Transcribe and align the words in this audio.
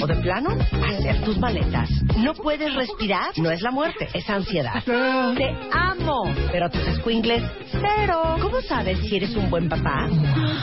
o 0.00 0.06
de 0.06 0.16
plano, 0.16 0.50
hacer 0.50 1.22
tus 1.24 1.38
maletas. 1.38 1.88
No 2.18 2.34
puedes 2.34 2.74
respirar, 2.74 3.32
no 3.36 3.50
es 3.50 3.62
la 3.62 3.70
muerte, 3.70 4.08
es 4.12 4.28
ansiedad. 4.28 4.82
Te 4.84 5.56
amo 5.72 6.34
pero 6.50 6.66
a 6.66 6.70
tus 6.70 6.82
squinkles, 6.96 7.42
cero. 7.70 8.36
¿Cómo 8.40 8.60
sabes 8.62 8.98
si 9.00 9.16
eres 9.16 9.34
un 9.36 9.50
buen 9.50 9.68
papá? 9.68 10.08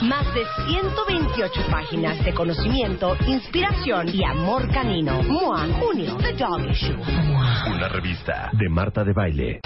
Más 0.02 0.25
de 0.33 0.44
128 0.67 1.61
páginas 1.69 2.23
de 2.23 2.33
conocimiento, 2.33 3.16
inspiración 3.27 4.09
y 4.13 4.23
amor 4.23 4.72
canino. 4.72 5.22
MOA, 5.23 5.67
junio, 5.79 6.17
The 6.17 6.33
Dog 6.33 6.69
Issue. 6.72 6.95
Una 6.95 7.88
revista 7.89 8.50
de 8.53 8.69
Marta 8.69 9.03
de 9.03 9.13
Baile. 9.13 9.59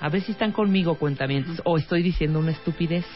a 0.00 0.08
ver 0.08 0.20
si 0.22 0.32
están 0.32 0.50
conmigo 0.50 0.96
cuentamientos 0.96 1.62
o 1.64 1.78
estoy 1.78 2.02
diciendo 2.02 2.40
una 2.40 2.50
estupidez. 2.50 3.06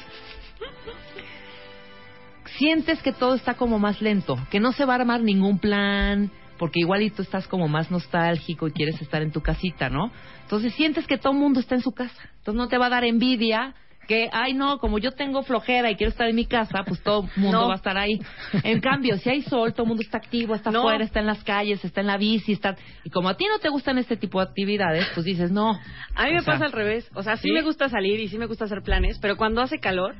Sientes 2.56 3.02
que 3.02 3.12
todo 3.12 3.34
está 3.34 3.54
como 3.54 3.80
más 3.80 4.00
lento, 4.00 4.38
que 4.50 4.60
no 4.60 4.72
se 4.72 4.84
va 4.84 4.94
a 4.94 4.96
armar 4.96 5.20
ningún 5.20 5.58
plan, 5.58 6.30
porque 6.58 6.78
igualito 6.80 7.22
estás 7.22 7.48
como 7.48 7.66
más 7.66 7.90
nostálgico 7.90 8.68
y 8.68 8.72
quieres 8.72 9.02
estar 9.02 9.20
en 9.20 9.32
tu 9.32 9.40
casita, 9.40 9.90
¿no? 9.90 10.12
Entonces 10.42 10.72
sientes 10.74 11.06
que 11.08 11.18
todo 11.18 11.32
el 11.32 11.40
mundo 11.40 11.58
está 11.58 11.74
en 11.74 11.82
su 11.82 11.92
casa. 11.92 12.30
Entonces 12.38 12.58
no 12.58 12.68
te 12.68 12.78
va 12.78 12.86
a 12.86 12.90
dar 12.90 13.04
envidia 13.04 13.74
que, 14.08 14.28
ay 14.32 14.54
no, 14.54 14.78
como 14.78 14.98
yo 14.98 15.12
tengo 15.12 15.42
flojera 15.42 15.90
y 15.90 15.94
quiero 15.96 16.10
estar 16.10 16.26
en 16.28 16.34
mi 16.34 16.46
casa, 16.46 16.82
pues 16.84 17.00
todo 17.02 17.24
el 17.24 17.40
mundo 17.40 17.60
No. 17.60 17.68
va 17.68 17.74
a 17.74 17.76
estar 17.76 17.96
ahí. 17.98 18.18
En 18.64 18.80
cambio, 18.80 19.18
si 19.18 19.28
hay 19.30 19.42
sol, 19.42 19.72
todo 19.74 19.82
el 19.84 19.88
mundo 19.88 20.02
está 20.02 20.16
activo, 20.18 20.54
está 20.54 20.70
No. 20.70 20.80
afuera, 20.80 21.04
está 21.04 21.20
en 21.20 21.26
las 21.26 21.44
calles, 21.44 21.84
está 21.84 22.00
en 22.00 22.06
la 22.08 22.16
bici, 22.16 22.52
está... 22.52 22.74
Y 23.04 23.10
como 23.10 23.28
a 23.28 23.36
ti 23.36 23.44
no 23.48 23.58
te 23.58 23.68
gustan 23.68 23.98
este 23.98 24.16
tipo 24.16 24.40
de 24.40 24.46
actividades, 24.48 25.06
pues 25.14 25.26
dices, 25.26 25.50
no. 25.52 25.78
A 26.16 26.24
mí 26.26 26.32
me 26.32 26.40
sea, 26.40 26.54
pasa 26.54 26.64
al 26.64 26.72
revés. 26.72 27.08
O 27.14 27.22
sea, 27.22 27.36
sí, 27.36 27.48
¿sí? 27.48 27.52
me 27.52 27.62
gusta 27.62 27.88
salir 27.90 28.18
y 28.18 28.28
sí 28.28 28.38
me 28.38 28.46
gusta 28.46 28.64
hacer 28.64 28.82
planes, 28.82 29.18
pero 29.20 29.36
cuando 29.36 29.60
hace 29.60 29.78
calor, 29.78 30.16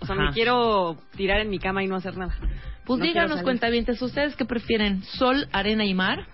o 0.00 0.06
sea, 0.06 0.14
Ajá. 0.14 0.24
me 0.24 0.32
quiero 0.32 0.96
tirar 1.16 1.40
en 1.40 1.50
mi 1.50 1.58
cama 1.58 1.84
y 1.84 1.86
no 1.88 1.96
hacer 1.96 2.16
nada. 2.16 2.34
Pues 2.86 3.00
No 3.00 3.04
díganos, 3.04 3.42
cuentavientes, 3.42 4.00
¿ustedes 4.00 4.34
qué 4.36 4.44
prefieren? 4.46 5.02
¿Sol, 5.02 5.48
arena 5.52 5.84
y 5.84 5.92
mar? 5.92 6.26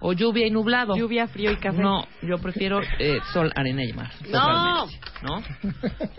¿O 0.00 0.12
lluvia 0.14 0.46
y 0.46 0.50
nublado? 0.50 0.96
Lluvia, 0.96 1.26
frío 1.28 1.52
y 1.52 1.56
café. 1.56 1.78
No, 1.80 2.06
yo 2.22 2.38
prefiero 2.38 2.80
eh, 2.98 3.18
sol, 3.32 3.52
arena 3.54 3.84
y 3.84 3.92
mar. 3.92 4.10
No. 4.30 4.86
¿No? 5.22 5.42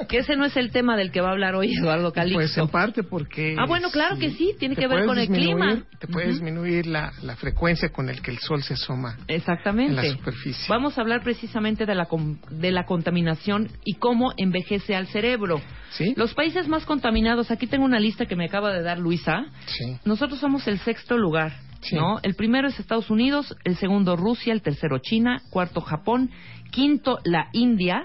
Que 0.08 0.20
ese 0.20 0.36
no 0.36 0.46
es 0.46 0.56
el 0.56 0.72
tema 0.72 0.96
del 0.96 1.12
que 1.12 1.22
va 1.22 1.30
a 1.30 1.32
hablar 1.32 1.56
hoy 1.56 1.74
Eduardo 1.74 2.14
Calixto. 2.14 2.38
Pues 2.38 2.58
en 2.58 2.68
parte 2.68 3.02
porque... 3.02 3.56
Ah, 3.58 3.66
bueno, 3.68 3.90
claro 3.90 4.18
que 4.20 4.30
sí, 4.32 4.54
tiene 4.60 4.76
que 4.76 4.88
ver 4.88 5.08
con 5.08 5.18
el 5.18 5.28
clima. 5.28 5.84
Te 6.00 6.08
puede 6.08 6.28
Ujú. 6.28 6.34
disminuir 6.36 6.86
la, 6.86 7.12
la 7.24 7.36
frecuencia 7.36 7.90
con 7.90 8.10
el 8.10 8.22
que 8.22 8.30
el 8.30 8.38
sol 8.38 8.62
se 8.62 8.76
asoma 8.76 9.18
Exactamente. 9.28 9.92
en 9.92 9.96
la 9.96 10.04
superficie. 10.04 10.66
Vamos 10.70 10.98
a 10.98 11.02
hablar 11.02 11.24
precisamente 11.24 11.88
de 11.88 11.96
la, 11.96 12.08
de 12.52 12.72
la 12.72 12.86
contaminación 12.86 13.70
y 13.84 13.96
cómo 13.96 14.34
envejece 14.38 14.96
al 14.96 15.08
cerebro. 15.08 15.60
¿Sí? 15.90 16.14
Los 16.16 16.36
países 16.36 16.68
más 16.68 16.86
contaminados, 16.86 17.50
aquí 17.50 17.66
tengo 17.66 17.86
una 17.86 18.00
lista 18.00 18.28
que 18.28 18.36
me 18.36 18.46
acaba 18.46 18.72
de 18.72 18.84
dar 18.84 19.00
Luisa. 19.00 19.46
Sí. 19.66 19.98
Nosotros 20.06 20.40
somos 20.40 20.68
el 20.68 20.78
sexto 20.80 21.18
lugar, 21.18 21.54
Sí. 21.82 21.96
¿no? 21.96 22.20
El 22.24 22.36
primero 22.36 22.68
es 22.68 22.80
Estados 22.80 23.10
Unidos, 23.10 23.56
el 23.64 23.76
segundo 23.78 24.16
Rusia, 24.16 24.54
el 24.54 24.62
tercero 24.62 25.00
China, 25.00 25.42
cuarto 25.50 25.82
Japón, 25.82 26.30
quinto 26.72 27.20
la 27.24 27.50
India. 27.54 28.04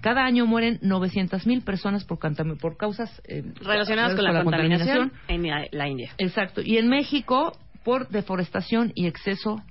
Cada 0.00 0.24
año 0.24 0.46
mueren 0.46 0.80
900 0.82 1.46
mil 1.46 1.62
personas 1.62 2.04
por, 2.04 2.18
por 2.58 2.76
causas 2.76 3.22
eh, 3.28 3.44
Relacionadas 3.60 4.16
con 4.16 4.24
la, 4.24 4.42
contaminación, 4.42 5.12
en 5.28 5.48
la, 5.70 5.88
India. 5.88 6.10
Exacto. 6.18 6.60
Y 6.60 6.78
en 6.78 6.88
México, 6.88 7.56
por 7.84 8.08
deforestación 8.08 8.90
y 8.96 9.06
exceso 9.06 9.62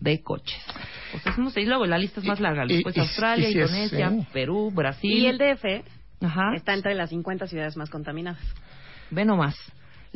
de 0.00 0.22
coches. 0.22 0.60
O 1.14 1.18
sea, 1.20 1.32
somos- 1.36 1.56
y 1.56 1.64
luego 1.66 1.86
la 1.86 1.98
lista 1.98 2.20
es 2.20 2.26
más 2.26 2.40
larga. 2.40 2.64
Y- 2.64 2.74
Después 2.74 2.96
y- 2.96 3.00
Australia, 3.00 3.48
y 3.48 3.52
si 3.52 3.60
es, 3.60 3.70
Indonesia, 3.70 4.10
sí. 4.10 4.26
Perú, 4.32 4.72
Brasil. 4.74 5.12
Y 5.12 5.26
el 5.26 5.38
DF 5.38 5.84
Ajá. 6.20 6.54
está 6.56 6.74
entre 6.74 6.94
las 6.94 7.10
50 7.10 7.46
ciudades 7.46 7.76
más 7.76 7.88
contaminadas. 7.88 8.42
Ve 9.12 9.24
nomás. 9.24 9.54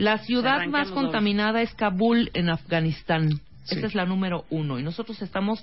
La 0.01 0.19
ciudad 0.19 0.67
más 0.67 0.89
doble. 0.89 1.03
contaminada 1.03 1.61
es 1.61 1.75
Kabul, 1.75 2.31
en 2.33 2.49
Afganistán. 2.49 3.31
Sí. 3.65 3.77
Esa 3.77 3.87
es 3.87 3.95
la 3.95 4.07
número 4.07 4.47
uno. 4.49 4.79
Y 4.79 4.83
nosotros 4.83 5.21
estamos, 5.21 5.63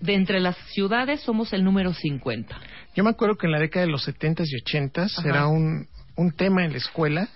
de 0.00 0.14
entre 0.14 0.38
las 0.38 0.56
ciudades, 0.72 1.22
somos 1.22 1.52
el 1.54 1.64
número 1.64 1.94
50. 1.94 2.60
Yo 2.94 3.04
me 3.04 3.10
acuerdo 3.10 3.36
que 3.36 3.46
en 3.46 3.52
la 3.52 3.58
década 3.58 3.86
de 3.86 3.92
los 3.92 4.06
70s 4.06 4.46
y 4.46 4.62
80s 4.62 5.18
Ajá. 5.18 5.28
era 5.28 5.46
un, 5.46 5.86
un 6.16 6.32
tema 6.32 6.64
en 6.64 6.72
la 6.72 6.78
escuela 6.78 7.28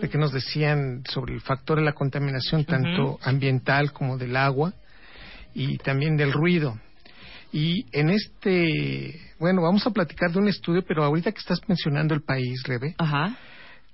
de 0.00 0.08
que 0.08 0.16
nos 0.16 0.32
decían 0.32 1.02
sobre 1.08 1.34
el 1.34 1.40
factor 1.40 1.78
de 1.78 1.84
la 1.84 1.92
contaminación 1.92 2.64
tanto 2.64 3.18
ambiental 3.22 3.92
como 3.92 4.16
del 4.16 4.36
agua 4.36 4.72
y 5.54 5.76
también 5.78 6.16
del 6.16 6.32
ruido. 6.32 6.78
Y 7.52 7.84
en 7.92 8.08
este, 8.08 9.20
bueno, 9.38 9.60
vamos 9.60 9.86
a 9.86 9.90
platicar 9.90 10.30
de 10.32 10.38
un 10.38 10.48
estudio, 10.48 10.82
pero 10.86 11.04
ahorita 11.04 11.32
que 11.32 11.38
estás 11.38 11.60
mencionando 11.68 12.14
el 12.14 12.22
país, 12.22 12.62
Rebe, 12.64 12.94
Ajá. 12.96 13.36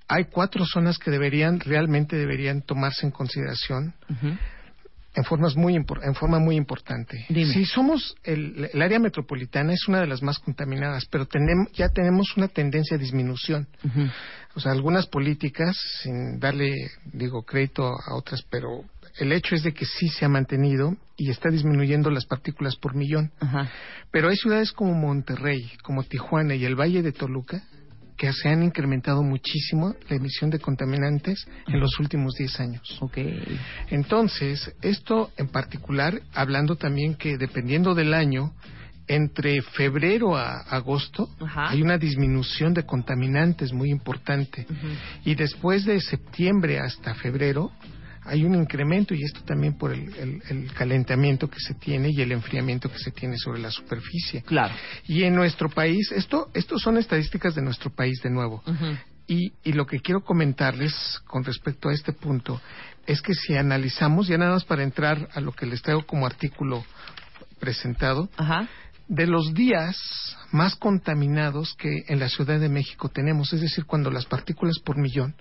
Hay 0.09 0.25
cuatro 0.25 0.65
zonas 0.65 0.97
que 0.97 1.11
deberían, 1.11 1.59
realmente 1.59 2.17
deberían 2.17 2.63
tomarse 2.63 3.05
en 3.05 3.11
consideración 3.11 3.93
en 5.15 5.23
formas 5.23 5.55
muy 5.55 5.75
en 5.75 6.15
forma 6.15 6.39
muy 6.39 6.55
importante. 6.55 7.25
Dime. 7.29 7.53
Sí, 7.53 7.65
somos 7.65 8.15
el, 8.23 8.69
el 8.73 8.81
área 8.81 8.99
metropolitana 8.99 9.73
es 9.73 9.87
una 9.87 10.01
de 10.01 10.07
las 10.07 10.21
más 10.21 10.39
contaminadas, 10.39 11.05
pero 11.05 11.25
tenemos 11.25 11.71
ya 11.73 11.89
tenemos 11.89 12.35
una 12.37 12.47
tendencia 12.47 12.97
a 12.97 12.99
disminución. 12.99 13.67
O 14.55 14.59
sea, 14.59 14.71
algunas 14.71 15.07
políticas 15.07 15.77
sin 16.01 16.39
darle 16.39 16.73
digo 17.13 17.43
crédito 17.43 17.85
a 17.85 18.15
otras, 18.15 18.43
pero 18.49 18.83
el 19.19 19.31
hecho 19.31 19.55
es 19.55 19.63
de 19.63 19.73
que 19.73 19.85
sí 19.85 20.07
se 20.07 20.25
ha 20.25 20.29
mantenido 20.29 20.95
y 21.17 21.29
está 21.29 21.49
disminuyendo 21.49 22.09
las 22.09 22.25
partículas 22.25 22.75
por 22.77 22.95
millón. 22.95 23.31
Ajá. 23.39 23.69
Pero 24.11 24.29
hay 24.29 24.37
ciudades 24.37 24.71
como 24.71 24.93
Monterrey, 24.93 25.71
como 25.83 26.03
Tijuana 26.03 26.55
y 26.55 26.65
el 26.65 26.79
Valle 26.79 27.01
de 27.03 27.11
Toluca 27.11 27.61
que 28.19 28.33
se 28.33 28.49
han 28.49 28.61
incrementado 28.63 29.23
muchísimo 29.23 29.95
la 30.09 30.17
emisión 30.17 30.49
de 30.49 30.59
contaminantes 30.59 31.47
en 31.67 31.79
los 31.79 31.97
últimos 32.01 32.35
10 32.35 32.59
años. 32.59 32.97
Ok. 32.99 33.17
Entonces, 33.89 34.75
esto 34.81 35.31
en 35.37 35.47
particular, 35.47 36.21
hablando 36.33 36.75
también 36.75 37.15
que 37.15 37.37
dependiendo 37.37 37.95
del 37.95 38.13
año, 38.13 38.53
entre 39.07 39.61
febrero 39.61 40.35
a 40.35 40.57
agosto 40.59 41.29
Ajá. 41.39 41.69
hay 41.69 41.81
una 41.81 41.97
disminución 41.97 42.73
de 42.73 42.85
contaminantes 42.85 43.71
muy 43.71 43.89
importante. 43.89 44.67
Y 45.23 45.35
después 45.35 45.85
de 45.85 46.01
septiembre 46.01 46.77
hasta 46.77 47.15
febrero 47.15 47.71
hay 48.23 48.43
un 48.43 48.55
incremento 48.55 49.13
y 49.13 49.23
esto 49.23 49.41
también 49.41 49.77
por 49.77 49.91
el, 49.91 50.13
el- 50.15 50.41
el 50.49 50.73
calentamiento 50.73 51.49
que 51.49 51.59
se 51.59 51.73
tiene 51.73 52.09
y 52.11 52.21
el 52.21 52.31
enfriamiento 52.31 52.91
que 52.91 52.99
se 52.99 53.11
tiene 53.11 53.37
sobre 53.37 53.59
la 53.59 53.71
superficie. 53.71 54.41
Claro. 54.43 54.73
Y 55.07 55.23
en 55.23 55.35
nuestro 55.35 55.69
país, 55.69 56.11
esto, 56.11 56.49
esto 56.53 56.77
son 56.77 56.97
estadísticas 56.97 57.55
de 57.55 57.61
nuestro 57.61 57.89
país 57.89 58.21
de 58.21 58.29
nuevo. 58.29 58.63
Y, 59.27 59.53
y 59.63 59.73
lo 59.73 59.85
que 59.85 59.99
quiero 59.99 60.21
comentarles 60.23 61.19
con 61.27 61.43
respecto 61.43 61.89
a 61.89 61.93
este 61.93 62.13
punto 62.13 62.59
es 63.05 63.21
que 63.21 63.33
si 63.33 63.55
analizamos, 63.55 64.27
ya 64.27 64.37
nada 64.37 64.53
más 64.53 64.65
para 64.65 64.83
entrar 64.83 65.29
a 65.33 65.39
lo 65.39 65.51
que 65.51 65.65
les 65.65 65.81
traigo 65.81 66.05
como 66.05 66.25
artículo 66.25 66.83
presentado, 67.59 68.29
Ajá. 68.37 68.67
de 69.07 69.27
los 69.27 69.53
días 69.53 70.35
más 70.51 70.75
contaminados 70.75 71.75
que 71.75 72.05
en 72.07 72.19
la 72.19 72.29
Ciudad 72.29 72.59
de 72.59 72.69
México 72.69 73.09
tenemos, 73.09 73.53
es 73.53 73.61
decir, 73.61 73.85
cuando 73.85 74.09
las 74.11 74.25
partículas 74.25 74.79
por 74.79 74.97
millón 74.97 75.35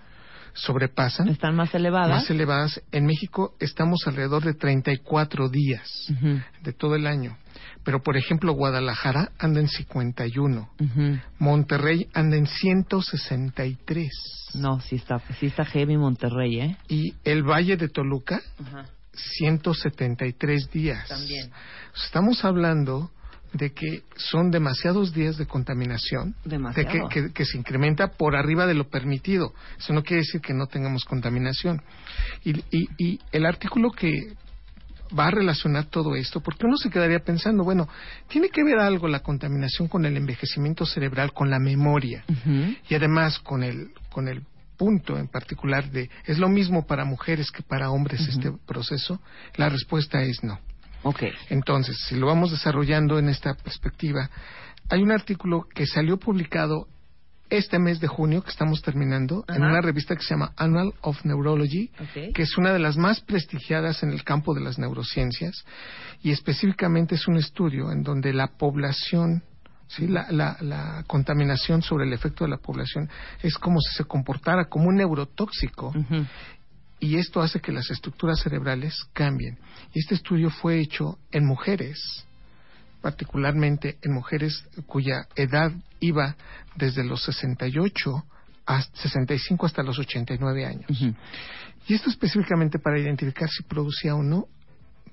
sobrepasan, 0.55 1.29
Están 1.29 1.55
más 1.56 1.75
elevadas. 1.75 2.11
más 2.11 2.31
elevadas, 2.31 2.81
en 2.93 3.06
México 3.06 3.55
estamos 3.61 4.00
alrededor 4.06 4.45
de 4.45 4.55
34 4.55 5.49
días 5.49 5.89
Ujú, 6.11 6.41
de 6.62 6.73
todo 6.73 6.95
el 6.97 7.06
año. 7.06 7.37
Pero, 7.85 8.03
por 8.03 8.17
ejemplo, 8.17 8.53
Guadalajara 8.53 9.31
anda 9.39 9.61
en 9.61 9.69
51, 9.69 10.71
ujú. 10.81 11.19
Monterrey 11.39 12.09
anda 12.12 12.37
en 12.37 12.47
163 12.47 14.09
No, 14.55 14.81
sí 14.81 14.97
está, 14.97 15.21
sí 15.41 15.47
está 15.47 15.65
heavy 15.65 15.97
Monterrey, 15.97 16.61
¿eh? 16.61 16.77
y 16.89 17.15
el 17.25 17.43
Valle 17.43 17.77
de 17.77 17.89
Toluca 17.89 18.41
Ajá. 18.61 18.85
173 19.12 20.71
días. 20.71 21.09
También. 21.09 21.50
Estamos 22.05 22.45
hablando 22.45 23.11
de 23.53 23.71
que 23.73 24.03
son 24.17 24.50
demasiados 24.50 25.12
días 25.12 25.37
de 25.37 25.47
contaminación, 25.47 26.35
de 26.45 26.87
que, 26.87 26.99
que- 27.09 27.33
que 27.33 27.45
se 27.45 27.59
incrementa 27.59 28.09
por 28.09 28.37
arriba 28.37 28.67
de 28.67 28.75
lo 28.75 28.89
permitido. 28.89 29.55
Eso 29.79 29.93
no 29.93 30.03
quiere 30.03 30.23
decir 30.23 30.41
que 30.41 30.55
no 30.55 30.67
tengamos 30.67 31.05
contaminación. 31.05 31.83
Y, 32.45 32.59
y- 32.71 32.89
y 32.99 33.21
el 33.33 33.47
artículo 33.47 33.91
que 33.91 34.33
va 35.19 35.29
a 35.29 35.31
relacionar 35.31 35.87
todo 35.87 36.15
esto, 36.17 36.41
porque 36.41 36.67
uno 36.67 36.77
se 36.77 36.91
quedaría 36.91 37.21
pensando, 37.21 37.65
bueno, 37.65 37.89
tiene 38.29 38.50
que 38.50 38.62
ver 38.62 38.79
algo 38.79 39.09
la 39.09 39.21
contaminación 39.21 39.89
con 39.89 40.05
el 40.05 40.17
envejecimiento 40.19 40.85
cerebral, 40.85 41.33
con 41.33 41.49
la 41.49 41.59
memoria. 41.59 42.25
Y 42.91 42.95
además 42.95 43.39
con 43.39 43.62
el 43.62 43.91
con 44.11 44.29
el 44.29 44.43
punto 44.77 45.17
en 45.19 45.27
particular 45.29 45.91
de 45.91 46.09
es 46.27 46.39
lo 46.39 46.49
mismo 46.49 46.87
para 46.87 47.05
mujeres 47.05 47.50
que 47.50 47.62
para 47.62 47.91
hombres 47.91 48.21
este 48.29 48.53
proceso 48.67 49.21
la 49.56 49.69
respuesta 49.69 50.23
es 50.23 50.43
no 50.45 50.61
Ok. 51.03 51.23
entonces 51.50 51.97
si 52.09 52.17
lo 52.17 52.27
vamos 52.27 52.50
desarrollando 52.50 53.19
en 53.19 53.29
esta 53.29 53.55
perspectiva 53.55 54.31
hay 54.91 55.03
un 55.03 55.12
artículo 55.12 55.67
que 55.75 55.87
salió 55.87 56.19
publicado 56.19 56.87
este 57.50 57.79
mes 57.79 57.99
de 58.00 58.09
junio 58.09 58.43
que 58.43 58.50
estamos 58.50 58.83
terminando 58.83 59.45
en 59.49 59.62
una 59.62 59.81
revista 59.81 60.15
que 60.15 60.23
se 60.23 60.35
llama 60.35 60.53
Annal 60.56 60.93
of 61.00 61.25
Neurology 61.25 61.91
que 62.35 62.43
es 62.43 62.59
una 62.59 62.73
de 62.73 62.79
las 62.79 62.97
más 62.99 63.21
prestigiadas 63.21 64.03
en 64.03 64.11
el 64.11 64.23
campo 64.23 64.55
de 64.55 64.61
las 64.61 64.79
neurociencias 64.79 65.65
y 66.23 66.31
específicamente 66.31 67.15
es 67.15 67.27
un 67.27 67.37
estudio 67.37 67.91
en 67.91 68.03
donde 68.03 68.33
la 68.35 68.49
población, 68.49 69.43
¿sí? 69.87 70.06
la, 70.09 70.27
la, 70.31 70.59
la 70.61 71.05
contaminación 71.06 71.81
sobre 71.81 72.06
el 72.06 72.12
efecto 72.12 72.45
de 72.45 72.50
la 72.50 72.59
población 72.59 73.09
es 73.43 73.56
como 73.56 73.81
si 73.81 73.97
se 73.97 74.05
comportara 74.05 74.67
como 74.67 74.89
un 74.89 74.97
neurotóxico. 74.97 75.95
Y 77.00 77.17
esto 77.17 77.41
hace 77.41 77.61
que 77.61 77.73
las 77.73 77.91
estructuras 77.91 78.41
cerebrales 78.41 78.95
cambien. 79.12 79.59
Y 79.93 80.00
este 80.00 80.15
estudio 80.15 80.50
fue 80.50 80.81
hecho 80.81 81.19
en 81.31 81.47
mujeres, 81.47 82.27
particularmente 83.00 83.99
en 84.03 84.12
mujeres 84.12 84.65
cuya 84.87 85.27
edad 85.37 85.73
iba 86.00 86.37
desde 86.77 87.05
los 87.05 87.23
68 87.25 88.25
a 88.67 88.83
65 88.83 89.67
hasta 89.67 89.83
los 89.83 89.99
89 89.99 90.67
años. 90.67 90.91
Ujú. 90.91 91.15
Y 91.87 91.95
esto 91.95 92.11
específicamente 92.11 92.79
para 92.79 92.99
identificar 92.99 93.49
si 93.49 93.62
producía 93.62 94.15
o 94.15 94.23
no 94.23 94.47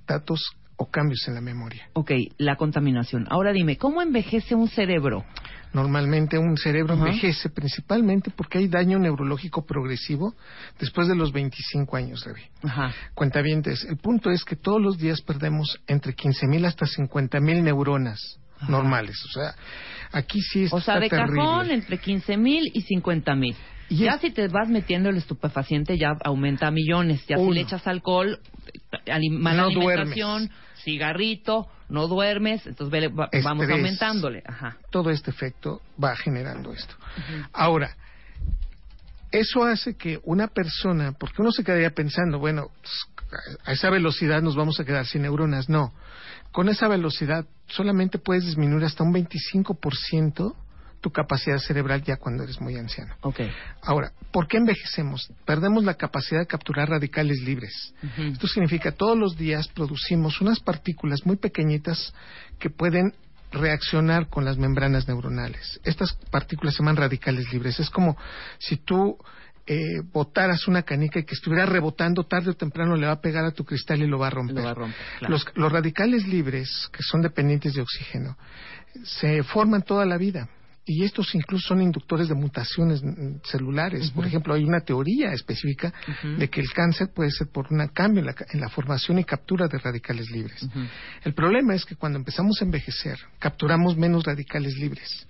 datos 0.08 0.42
o 0.78 0.90
cambios 0.90 1.28
en 1.28 1.36
la 1.36 1.42
memoria. 1.42 1.90
Ok, 1.94 2.12
la 2.38 2.56
contaminación. 2.56 3.28
Ahora 3.30 3.52
dime, 3.54 3.78
¿cómo 3.78 4.02
envejece 4.02 4.56
un 4.56 4.68
cerebro? 4.68 5.26
Normalmente 5.74 6.38
un 6.38 6.56
cerebro 6.58 6.94
envejece 6.94 7.50
principalmente 7.50 8.32
porque 8.32 8.60
hay 8.60 8.68
daño 8.70 8.98
neurológico 8.98 9.66
progresivo 9.66 10.34
después 10.80 11.08
de 11.08 11.16
los 11.16 11.34
25 11.34 11.98
años, 11.98 12.24
Revi. 12.24 12.44
Ajá. 12.64 12.94
Cuentavientes, 13.14 13.84
el 13.84 13.98
punto 13.98 14.32
es 14.32 14.46
que 14.46 14.56
todos 14.56 14.82
los 14.82 14.98
días 14.98 15.22
perdemos 15.22 15.82
entre 15.88 16.16
15.000 16.16 16.66
hasta 16.66 16.86
50.000 16.86 17.62
neuronas 17.62 18.40
normales. 18.70 19.22
O 19.26 19.32
sea, 19.32 19.56
aquí 20.12 20.42
sí 20.42 20.64
esto 20.64 20.78
O 20.78 20.82
sea, 20.82 20.96
está 20.96 21.04
de 21.04 21.10
cajón 21.10 21.72
entre 21.72 21.98
15 21.98 22.38
mil 22.38 22.72
y 22.74 22.82
50 22.82 23.36
mil. 23.36 23.56
Y 23.90 23.98
Ya 23.98 24.14
es- 24.14 24.22
si 24.22 24.32
te 24.32 24.48
vas 24.48 24.68
metiendo 24.70 25.10
el 25.10 25.18
estupefaciente 25.18 25.98
ya 25.98 26.18
aumenta 26.24 26.68
a 26.68 26.72
millones. 26.72 27.26
Ya 27.28 27.38
Uno. 27.38 27.50
si 27.52 27.56
le 27.56 27.62
echas 27.62 27.86
alcohol, 27.88 28.40
ali- 29.12 29.30
mala 29.30 29.64
No 29.64 29.68
alimentación, 29.68 30.50
cigarrito, 30.84 31.68
no 31.90 32.08
duermes, 32.08 32.66
entonces 32.66 32.92
vele- 32.92 33.10
va- 33.10 33.30
vamos 33.44 33.70
aumentándole. 33.70 34.42
Ajá. 34.46 34.78
todo 34.92 35.10
este 35.12 35.30
efecto 35.32 35.82
va 36.04 36.16
generando 36.16 36.72
esto. 36.74 36.96
Ahora, 37.54 37.96
eso 39.32 39.64
hace 39.64 39.96
que 39.98 40.20
una 40.24 40.48
persona, 40.48 41.12
porque 41.20 41.42
uno 41.42 41.52
se 41.52 41.64
quedaría 41.64 41.92
pensando, 41.92 42.40
bueno, 42.40 42.68
pues, 42.82 43.08
a 43.66 43.72
esa 43.74 43.90
velocidad 43.90 44.42
nos 44.42 44.56
vamos 44.56 44.80
a 44.80 44.86
quedar 44.86 45.06
sin 45.06 45.24
neuronas. 45.24 45.68
No, 45.70 45.94
con 46.52 46.70
esa 46.70 46.88
velocidad 46.88 47.46
solamente 47.68 48.18
puedes 48.18 48.46
disminuir 48.46 48.86
hasta 48.86 49.04
un 49.04 49.12
25% 49.12 50.56
tu 51.06 51.12
capacidad 51.12 51.60
cerebral 51.60 52.02
ya 52.02 52.18
cuando 52.18 52.42
eres 52.42 52.60
muy 52.60 52.76
anciano. 52.78 53.14
Ok. 53.22 53.42
Ahora, 53.84 54.12
¿por 54.32 54.48
qué 54.48 54.58
envejecemos? 54.58 55.32
Perdemos 55.46 55.84
la 55.84 55.94
capacidad 55.94 56.40
de 56.40 56.48
capturar 56.48 56.90
radicales 56.90 57.44
libres. 57.44 57.94
Esto 58.18 58.48
significa 58.48 58.92
todos 58.92 59.16
los 59.16 59.38
días 59.38 59.68
producimos 59.68 60.42
unas 60.42 60.60
partículas 60.62 61.24
muy 61.24 61.36
pequeñitas 61.36 62.12
que 62.58 62.72
pueden 62.72 63.14
reaccionar 63.52 64.30
con 64.30 64.46
las 64.46 64.58
membranas 64.58 65.08
neuronales. 65.08 65.80
Estas 65.84 66.14
partículas 66.32 66.74
se 66.74 66.80
llaman 66.80 66.96
radicales 66.96 67.54
libres. 67.54 67.80
Es 67.80 67.92
como 67.92 68.18
si 68.58 68.78
tú 68.78 69.20
eh, 69.68 70.02
botaras 70.12 70.68
una 70.68 70.82
canica 70.82 71.20
y 71.20 71.24
que 71.24 71.36
estuviera 71.36 71.68
rebotando 71.68 72.24
tarde 72.24 72.50
o 72.50 72.56
temprano 72.56 72.96
le 72.96 73.06
va 73.06 73.14
a 73.14 73.22
pegar 73.22 73.46
a 73.46 73.52
tu 73.52 73.64
cristal 73.64 74.02
y 74.02 74.08
lo 74.08 74.18
va 74.18 74.26
a 74.26 74.32
romper. 74.32 74.56
Lo 74.56 74.64
va 74.64 74.72
a 74.72 74.74
romper, 74.74 75.06
claro. 75.20 75.32
los, 75.32 75.46
los 75.54 75.72
radicales 75.72 76.28
libres, 76.28 76.90
que 76.92 77.04
son 77.04 77.22
dependientes 77.22 77.76
de 77.76 77.82
oxígeno, 77.82 78.36
se 79.04 79.44
forman 79.44 79.84
toda 79.84 80.04
la 80.06 80.18
vida. 80.18 80.50
Y 80.88 81.04
estos 81.04 81.34
incluso 81.34 81.70
son 81.70 81.82
inductores 81.82 82.28
de 82.28 82.36
mutaciones 82.36 83.02
celulares. 83.44 84.12
Por 84.12 84.28
ejemplo, 84.28 84.54
hay 84.54 84.64
una 84.64 84.82
teoría 84.82 85.32
específica 85.34 85.92
de 86.38 86.48
que 86.50 86.62
el 86.62 86.72
cáncer 86.72 87.10
puede 87.14 87.32
ser 87.32 87.48
por 87.48 87.68
un 87.72 87.88
cambio 87.88 88.20
en 88.20 88.28
la, 88.28 88.36
en 88.54 88.60
la 88.62 88.70
formación 88.70 89.18
y 89.18 89.24
captura 89.24 89.68
de 89.68 89.80
radicales 89.80 90.30
libres. 90.30 90.68
El 91.24 91.34
problema 91.34 91.74
es 91.74 91.86
que 91.86 91.96
cuando 91.96 92.20
empezamos 92.20 92.62
a 92.62 92.66
envejecer, 92.66 93.18
capturamos 93.40 93.98
menos 93.98 94.24
radicales 94.24 94.76
libres. 94.78 95.28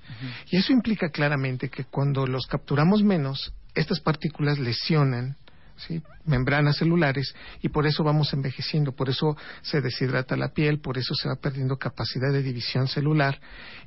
Y 0.51 0.57
eso 0.57 0.73
implica 0.73 1.09
claramente 1.09 1.69
que 1.69 1.85
cuando 1.85 2.27
los 2.27 2.47
capturamos 2.47 3.01
menos, 3.03 3.53
estas 3.73 4.01
partículas 4.01 4.59
lesionan 4.59 5.37
¿sí? 5.77 6.01
membranas 6.25 6.77
celulares 6.77 7.35
y 7.61 7.69
por 7.69 7.85
eso 7.85 8.03
vamos 8.03 8.33
envejeciendo, 8.33 8.93
por 8.93 9.09
eso 9.09 9.37
se 9.61 9.81
deshidrata 9.81 10.35
la 10.35 10.49
piel, 10.49 10.79
por 10.79 10.97
eso 10.97 11.13
se 11.13 11.27
va 11.27 11.35
perdiendo 11.35 11.77
capacidad 11.77 12.31
de 12.31 12.41
división 12.41 12.87
celular 12.87 13.39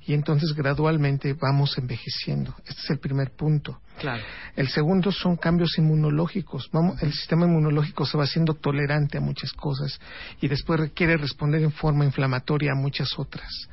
y 0.07 0.15
entonces 0.15 0.55
gradualmente 0.55 1.35
vamos 1.35 1.77
envejeciendo. 1.79 2.55
Este 2.67 2.81
es 2.83 2.91
el 2.91 2.99
primer 2.99 3.33
punto. 3.33 3.81
Claro. 3.99 4.23
El 4.55 4.69
segundo 4.69 5.11
son 5.11 5.37
cambios 5.37 5.77
inmunológicos. 5.77 6.71
Vamos, 6.73 7.03
el 7.03 7.13
sistema 7.13 7.47
inmunológico 7.47 8.07
se 8.07 8.17
va 8.17 8.25
haciendo 8.25 8.55
tolerante 8.55 9.19
a 9.19 9.21
muchas 9.21 9.53
cosas 9.53 10.01
y 10.41 10.47
después 10.47 10.79
requiere 10.79 11.17
responder 11.17 11.63
en 11.63 11.73
forma 11.73 12.05
inflamatoria 12.05 12.73
a 12.73 12.81
muchas 12.81 13.09
otras. 13.19 13.69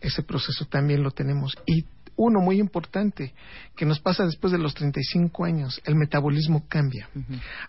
Ese 0.00 0.22
proceso 0.22 0.64
también 0.64 1.02
lo 1.02 1.10
tenemos. 1.10 1.54
Y 1.66 1.84
uno 2.16 2.40
muy 2.40 2.58
importante 2.58 3.34
que 3.76 3.86
nos 3.86 4.00
pasa 4.00 4.24
después 4.24 4.52
de 4.52 4.58
los 4.58 4.74
35 4.74 5.44
años, 5.44 5.80
el 5.84 5.94
metabolismo 5.94 6.66
cambia. 6.68 7.08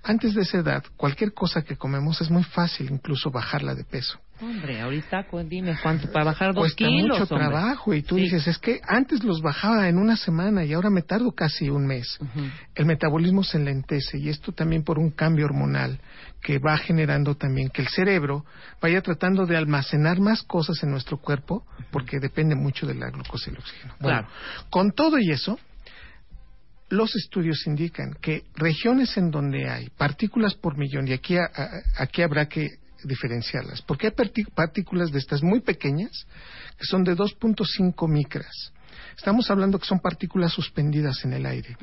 Antes 0.03 0.33
de 0.33 0.41
esa 0.41 0.59
edad, 0.59 0.83
cualquier 0.95 1.33
cosa 1.33 1.63
que 1.63 1.75
comemos 1.75 2.21
es 2.21 2.29
muy 2.29 2.43
fácil 2.43 2.89
incluso 2.91 3.29
bajarla 3.29 3.75
de 3.75 3.83
peso. 3.83 4.19
Hombre, 4.39 4.79
ahorita 4.81 5.25
dime 5.45 5.75
cuánto 5.81 6.11
para 6.11 6.25
bajar 6.25 6.53
dos 6.53 6.61
Cuesta 6.63 6.77
kilos. 6.77 7.19
mucho 7.19 7.33
hombre. 7.35 7.49
trabajo 7.49 7.93
y 7.93 8.03
tú 8.03 8.15
Sí. 8.17 8.21
dices, 8.23 8.47
es 8.47 8.57
que 8.59 8.79
antes 8.87 9.23
los 9.23 9.41
bajaba 9.41 9.89
en 9.89 9.97
una 9.97 10.15
semana 10.15 10.63
y 10.63 10.73
ahora 10.73 10.89
me 10.91 11.01
tardo 11.01 11.31
casi 11.31 11.69
un 11.69 11.87
mes. 11.87 12.19
El 12.75 12.85
metabolismo 12.85 13.43
se 13.43 13.57
enlentece 13.57 14.17
y 14.19 14.29
esto 14.29 14.51
también 14.51 14.83
por 14.83 14.99
un 14.99 15.09
cambio 15.11 15.45
hormonal 15.45 15.99
que 16.41 16.59
va 16.59 16.77
generando 16.77 17.35
también 17.35 17.69
que 17.69 17.81
el 17.81 17.87
cerebro 17.87 18.45
vaya 18.81 19.01
tratando 19.01 19.45
de 19.45 19.57
almacenar 19.57 20.19
más 20.19 20.43
cosas 20.43 20.81
en 20.83 20.91
nuestro 20.91 21.17
cuerpo 21.17 21.65
porque 21.91 22.19
depende 22.19 22.55
mucho 22.55 22.85
de 22.85 22.93
la 22.93 23.09
glucosa 23.09 23.49
y 23.49 23.53
el 23.53 23.59
oxígeno. 23.59 23.95
Bueno, 23.99 24.19
Claro. 24.19 24.67
con 24.69 24.91
todo 24.91 25.17
y 25.19 25.31
eso, 25.31 25.59
los 26.89 27.15
estudios 27.15 27.65
indican 27.67 28.13
que 28.21 28.43
regiones 28.55 29.17
en 29.17 29.29
donde 29.29 29.69
hay 29.69 29.89
partículas 29.97 30.53
por 30.53 30.77
millón, 30.77 31.07
y 31.07 31.13
aquí, 31.13 31.35
a- 31.35 31.41
a- 31.53 32.03
aquí 32.03 32.21
habrá 32.21 32.47
que 32.47 32.67
diferenciarlas, 33.07 33.81
porque 33.81 34.07
hay 34.07 34.43
partículas 34.53 35.11
de 35.11 35.19
estas 35.19 35.41
muy 35.41 35.61
pequeñas 35.61 36.27
que 36.77 36.85
son 36.85 37.03
de 37.03 37.15
2.5 37.15 38.07
micras. 38.07 38.71
Estamos 39.17 39.49
hablando 39.49 39.79
que 39.79 39.87
son 39.87 39.99
partículas 39.99 40.51
suspendidas 40.51 41.25
en 41.25 41.33
el 41.33 41.45
aire. 41.47 41.75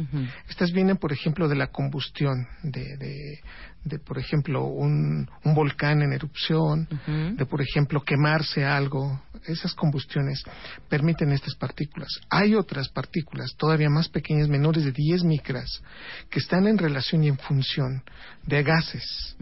Estas 0.48 0.70
vienen, 0.72 0.96
por 0.96 1.12
ejemplo, 1.12 1.48
de 1.48 1.56
la 1.56 1.66
combustión, 1.66 2.46
de, 2.62 2.96
de, 2.96 3.40
de, 3.84 3.98
por 3.98 4.18
ejemplo, 4.18 4.64
un, 4.66 5.28
un 5.42 5.54
volcán 5.54 6.02
en 6.02 6.12
erupción, 6.12 6.88
de, 7.36 7.46
por 7.46 7.60
ejemplo, 7.60 8.02
quemarse 8.02 8.64
algo. 8.64 9.20
Esas 9.46 9.74
combustiones 9.74 10.44
permiten 10.88 11.32
estas 11.32 11.56
partículas. 11.56 12.08
Hay 12.30 12.54
otras 12.54 12.88
partículas 12.88 13.54
todavía 13.56 13.90
más 13.90 14.08
pequeñas, 14.08 14.48
menores 14.48 14.84
de 14.84 14.92
10 14.92 15.24
micras, 15.24 15.82
que 16.30 16.38
están 16.38 16.68
en 16.68 16.78
relación 16.78 17.24
y 17.24 17.28
en 17.28 17.38
función 17.38 18.04
de 18.46 18.62
gases. 18.62 19.36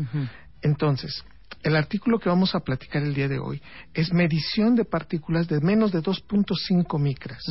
Entonces, 0.62 1.22
el 1.62 1.76
artículo 1.76 2.19
que 2.19 2.28
vamos 2.28 2.54
a 2.54 2.61
platicar 2.61 3.02
el 3.02 3.14
día 3.14 3.28
de 3.28 3.38
hoy 3.38 3.62
es 3.95 4.12
medición 4.12 4.75
de 4.75 4.85
partículas 4.85 5.49
de 5.49 5.61
menos 5.61 5.92
de 5.92 6.00
2.5 6.00 7.00
micras. 7.00 7.42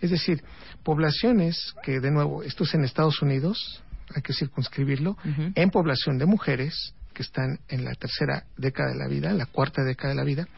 Es 0.00 0.10
decir, 0.10 0.42
poblaciones 0.82 1.74
que, 1.82 2.00
de 2.00 2.10
nuevo, 2.10 2.42
esto 2.42 2.64
es 2.64 2.74
en 2.74 2.84
Estados 2.84 3.22
Unidos, 3.22 3.82
hay 4.14 4.22
que 4.22 4.32
circunscribirlo, 4.32 5.16
en 5.54 5.70
población 5.70 6.18
de 6.18 6.26
mujeres 6.26 6.94
que 7.14 7.22
están 7.22 7.58
en 7.68 7.84
la 7.84 7.94
tercera 7.94 8.44
década 8.56 8.92
de 8.92 8.98
la 8.98 9.08
vida, 9.08 9.32
la 9.32 9.46
cuarta 9.46 9.82
década 9.84 10.14
de 10.14 10.16
la 10.16 10.24
vida, 10.24 10.48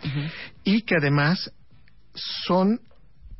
y 0.64 0.82
que 0.82 0.96
además 0.96 1.52
son, 2.14 2.80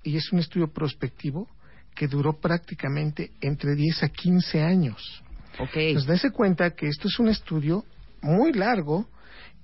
y 0.02 0.16
es 0.16 0.32
un 0.32 0.38
estudio 0.38 0.72
prospectivo, 0.72 1.48
que 1.94 2.08
duró 2.08 2.40
prácticamente 2.40 3.32
entre 3.40 3.74
10 3.74 4.02
a 4.02 4.08
15 4.08 4.62
años. 4.62 5.22
Ok. 5.58 5.72
Pues 5.92 6.06
dése 6.06 6.30
cuenta 6.30 6.70
que 6.70 6.88
esto 6.88 7.08
es 7.08 7.18
un 7.18 7.28
estudio 7.28 7.84
muy 8.22 8.52
largo 8.52 9.06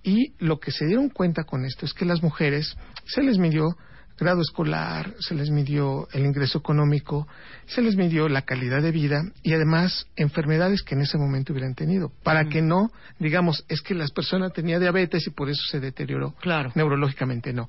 y 0.09 0.33
lo 0.39 0.59
que 0.59 0.71
se 0.71 0.87
dieron 0.87 1.11
cuenta 1.11 1.45
con 1.45 1.67
esto 1.67 1.85
es 1.85 1.93
que 1.93 2.07
las 2.07 2.23
mujeres 2.23 2.77
se 3.05 3.23
les 3.23 3.37
midió 3.37 3.77
grado 4.19 4.41
escolar, 4.41 5.15
se 5.21 5.35
les 5.35 5.51
midió 5.51 6.09
el 6.13 6.25
ingreso 6.25 6.59
económico, 6.59 7.29
se 7.67 7.83
les 7.83 7.95
midió 7.95 8.27
la 8.29 8.43
calidad 8.43 8.81
de 8.83 8.91
vida 8.91 9.23
y 9.43 9.53
además 9.53 10.07
enfermedades 10.17 10.83
que 10.83 10.95
en 10.95 11.03
ese 11.03 11.19
momento 11.19 11.53
hubieran 11.53 11.75
tenido, 11.75 12.11
para 12.25 12.47
que 12.47 12.63
no, 12.63 12.91
digamos, 13.19 13.65
es 13.69 13.83
que 13.83 13.95
las 13.95 14.11
personas 14.11 14.53
tenían 14.55 14.81
diabetes 14.81 15.27
y 15.27 15.31
por 15.31 15.51
eso 15.51 15.61
se 15.71 15.79
deterioró 15.79 16.35
Claro. 16.41 16.73
neurológicamente, 16.75 17.53
no. 17.53 17.69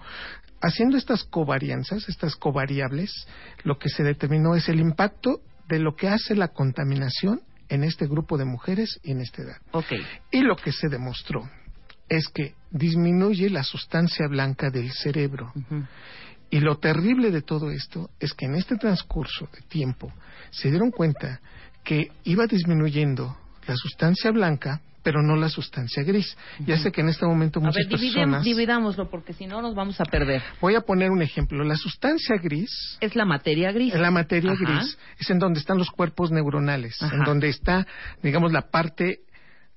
Haciendo 0.62 0.98
estas 0.98 1.24
covarianzas, 1.26 2.08
estas 2.08 2.36
covariables, 2.38 3.28
lo 3.64 3.78
que 3.78 3.90
se 3.90 4.04
determinó 4.04 4.56
es 4.56 4.70
el 4.70 4.80
impacto 4.80 5.42
de 5.68 5.80
lo 5.80 5.96
que 5.96 6.08
hace 6.08 6.36
la 6.36 6.48
contaminación 6.48 7.42
en 7.68 7.84
este 7.84 8.08
grupo 8.08 8.38
de 8.38 8.46
mujeres 8.46 9.00
y 9.04 9.12
en 9.12 9.20
esta 9.22 9.44
edad. 9.44 9.58
Y 10.32 10.42
lo 10.42 10.56
que 10.56 10.72
se 10.72 10.88
demostró 10.90 11.48
es 12.10 12.28
que 12.30 12.54
disminuye 12.72 13.50
la 13.50 13.64
sustancia 13.64 14.28
blanca 14.28 14.70
del 14.70 14.92
cerebro. 14.92 15.54
Y 16.52 16.60
lo 16.62 16.78
terrible 16.80 17.30
de 17.32 17.42
todo 17.44 17.70
esto 17.70 18.10
es 18.20 18.34
que 18.34 18.46
en 18.46 18.56
este 18.56 18.76
transcurso 18.78 19.48
de 19.54 19.62
tiempo 19.68 20.12
se 20.50 20.70
dieron 20.70 20.90
cuenta 20.92 21.40
que 21.84 22.12
iba 22.24 22.46
disminuyendo 22.48 23.38
la 23.68 23.76
sustancia 23.76 24.32
blanca, 24.32 24.82
pero 25.04 25.22
no 25.22 25.36
la 25.36 25.48
sustancia 25.48 26.04
gris. 26.04 26.36
Ya 26.66 26.78
sé 26.78 26.92
que 26.92 27.02
en 27.02 27.10
este 27.10 27.26
momento 27.26 27.60
A 27.60 27.64
muchas 27.64 27.88
ver, 27.88 28.00
dividem- 28.00 28.14
personas... 28.16 28.44
dividámoslo 28.44 29.10
porque 29.10 29.34
si 29.34 29.46
no 29.48 29.62
nos 29.62 29.74
vamos 29.76 30.02
a 30.02 30.06
perder. 30.06 30.42
Voy 30.60 30.76
a 30.76 30.82
poner 30.82 31.10
un 31.12 31.22
ejemplo. 31.22 31.64
La 31.64 31.76
sustancia 31.76 32.36
gris 32.38 32.98
Es 33.00 33.16
la 33.16 33.26
materia 33.26 33.72
gris. 33.72 33.94
en 33.94 34.02
la 34.02 34.12
materia 34.12 34.52
Ajá. 34.52 34.64
gris 34.66 34.98
es 35.20 35.30
en 35.30 35.40
donde 35.40 35.60
están 35.60 35.78
los 35.78 35.90
cuerpos 35.92 36.32
neuronales, 36.32 37.02
Ajá. 37.02 37.16
en 37.16 37.24
donde 37.24 37.48
está, 37.50 37.86
digamos, 38.24 38.52
la 38.52 38.64
parte 38.70 39.20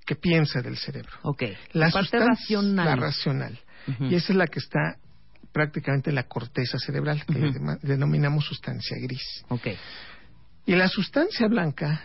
que 0.07 0.17
piensa 0.17 0.61
del 0.63 0.77
cerebro. 0.77 1.13
Ok. 1.23 1.43
La, 1.73 1.91
parte 1.91 2.11
sustancia- 2.19 2.29
racional. 2.29 2.87
La 2.87 2.97
racional. 2.97 3.61
Y 4.01 4.15
esa 4.15 4.33
es 4.33 4.37
la 4.37 4.47
que 4.47 4.59
está 4.61 4.97
prácticamente 5.53 6.11
en 6.11 6.17
la 6.17 6.23
corteza 6.25 6.79
cerebral, 6.79 7.25
que 7.27 7.53
denominamos 7.83 8.45
sustancia 8.47 8.97
gris. 9.01 9.45
Ok. 9.49 9.69
Y 10.67 10.75
la 10.77 10.89
sustancia 10.89 11.49
blanca 11.49 12.01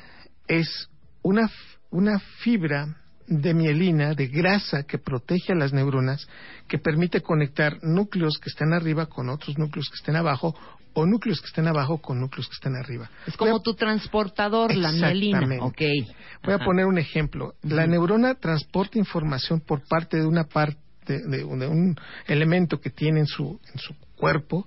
es 0.48 0.90
una, 1.22 1.50
una 1.92 2.20
fibra 2.20 2.98
de 3.28 3.54
mielina, 3.54 4.14
de 4.14 4.28
grasa 4.28 4.84
que 4.84 4.98
protege 4.98 5.52
a 5.54 5.56
las 5.56 5.74
neuronas, 5.74 6.28
que 6.68 6.78
permite 6.80 7.22
conectar 7.22 7.78
núcleos 7.84 8.38
que 8.42 8.50
están 8.50 8.74
arriba 8.74 9.08
con 9.08 9.30
otros 9.30 9.58
núcleos 9.58 9.90
que 9.90 9.96
estén 9.96 10.16
abajo 10.16 10.56
o 10.94 11.06
núcleos 11.06 11.40
que 11.42 11.48
estén 11.48 11.68
abajo 11.68 12.00
con 12.00 12.20
núcleos 12.20 12.48
que 12.48 12.54
estén 12.56 12.76
arriba. 12.76 13.10
Es 13.28 13.38
como 13.38 13.52
Voy 13.52 13.62
tu 13.62 13.76
transportador, 13.76 14.74
la 14.76 14.92
mielina. 14.92 15.40
Exactamente. 15.40 15.64
Ok. 15.66 15.82
Voy 16.44 16.54
a 16.54 16.60
poner 16.60 16.86
un 16.86 16.98
ejemplo. 16.98 17.54
La 17.64 17.86
neurona 17.86 18.34
transporta 18.36 18.98
información 18.98 19.60
por 19.62 19.82
parte 19.88 20.18
de 20.18 20.26
una 20.26 20.46
parte 20.46 20.78
de, 21.06 21.44
un- 21.44 21.60
de 21.60 21.68
un 21.68 21.96
elemento 22.28 22.80
que 22.80 22.90
tiene 22.90 23.20
en 23.22 23.28
su, 23.28 23.60
en 23.74 23.80
su 23.80 23.94
cuerpo 24.16 24.66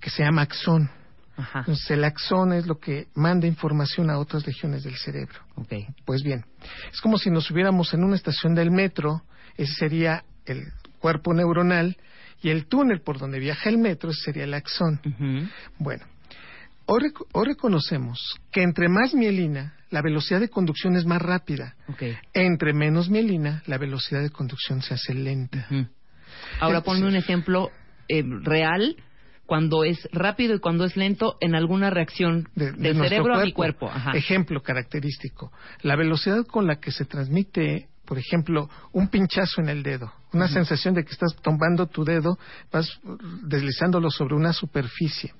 que 0.00 0.10
se 0.10 0.22
llama 0.22 0.42
axón. 0.42 0.90
Ajá. 1.36 1.60
Entonces, 1.60 1.90
el 1.90 2.04
axón 2.04 2.52
es 2.52 2.66
lo 2.66 2.78
que 2.78 3.08
manda 3.14 3.46
información 3.46 4.10
a 4.10 4.18
otras 4.18 4.44
regiones 4.44 4.84
del 4.84 4.96
cerebro. 4.96 5.38
Ok. 5.56 5.72
Pues 6.04 6.22
bien, 6.22 6.44
es 6.92 7.00
como 7.00 7.18
si 7.18 7.30
nos 7.30 7.50
hubiéramos 7.50 7.92
en 7.94 8.04
una 8.04 8.16
estación 8.16 8.54
del 8.54 8.70
metro, 8.70 9.22
ese 9.56 9.72
sería 9.74 10.24
el 10.46 10.64
cuerpo 10.98 11.34
neuronal, 11.34 11.96
y 12.42 12.50
el 12.50 12.66
túnel 12.66 13.00
por 13.00 13.18
donde 13.18 13.38
viaja 13.38 13.68
el 13.70 13.78
metro 13.78 14.10
ese 14.10 14.22
sería 14.24 14.44
el 14.44 14.54
axón. 14.54 15.00
Bueno, 15.78 16.04
rec- 16.86 17.26
hoy 17.32 17.46
reconocemos 17.46 18.36
que 18.52 18.62
entre 18.62 18.88
más 18.88 19.14
mielina, 19.14 19.74
la 19.90 20.02
velocidad 20.02 20.40
de 20.40 20.48
conducción 20.48 20.96
es 20.96 21.06
más 21.06 21.22
rápida. 21.22 21.76
Ok. 21.88 22.02
Entre 22.34 22.72
menos 22.72 23.08
mielina, 23.08 23.62
la 23.66 23.78
velocidad 23.78 24.20
de 24.22 24.30
conducción 24.30 24.82
se 24.82 24.94
hace 24.94 25.14
lenta. 25.14 25.66
Ahora 26.60 26.82
ponme 26.82 27.06
un 27.06 27.16
ejemplo 27.16 27.70
eh, 28.08 28.22
real 28.42 28.96
cuando 29.46 29.84
es 29.84 30.08
rápido 30.12 30.54
y 30.54 30.58
cuando 30.60 30.84
es 30.84 30.96
lento 30.96 31.36
en 31.40 31.54
alguna 31.54 31.88
reacción 31.90 32.48
de- 32.54 32.72
de 32.72 32.78
del 32.92 32.96
cerebro 32.98 33.34
a 33.34 33.44
mi 33.44 33.52
cuerpo. 33.52 33.88
Ajá. 33.88 34.12
Ejemplo 34.12 34.62
característico. 34.62 35.52
La 35.82 35.96
velocidad 35.96 36.44
con 36.46 36.66
la 36.66 36.80
que 36.80 36.90
se 36.90 37.04
transmite, 37.04 37.88
por 38.04 38.18
ejemplo, 38.18 38.68
un 38.92 39.08
pinchazo 39.08 39.60
en 39.60 39.68
el 39.68 39.82
dedo. 39.82 40.12
Una 40.32 40.48
sensación 40.48 40.94
de 40.94 41.04
que 41.04 41.12
estás 41.12 41.34
tomando 41.42 41.86
tu 41.86 42.04
dedo, 42.04 42.38
vas 42.72 43.00
deslizándolo 43.44 44.10
sobre 44.10 44.34
una 44.34 44.52
superficie. 44.52 45.32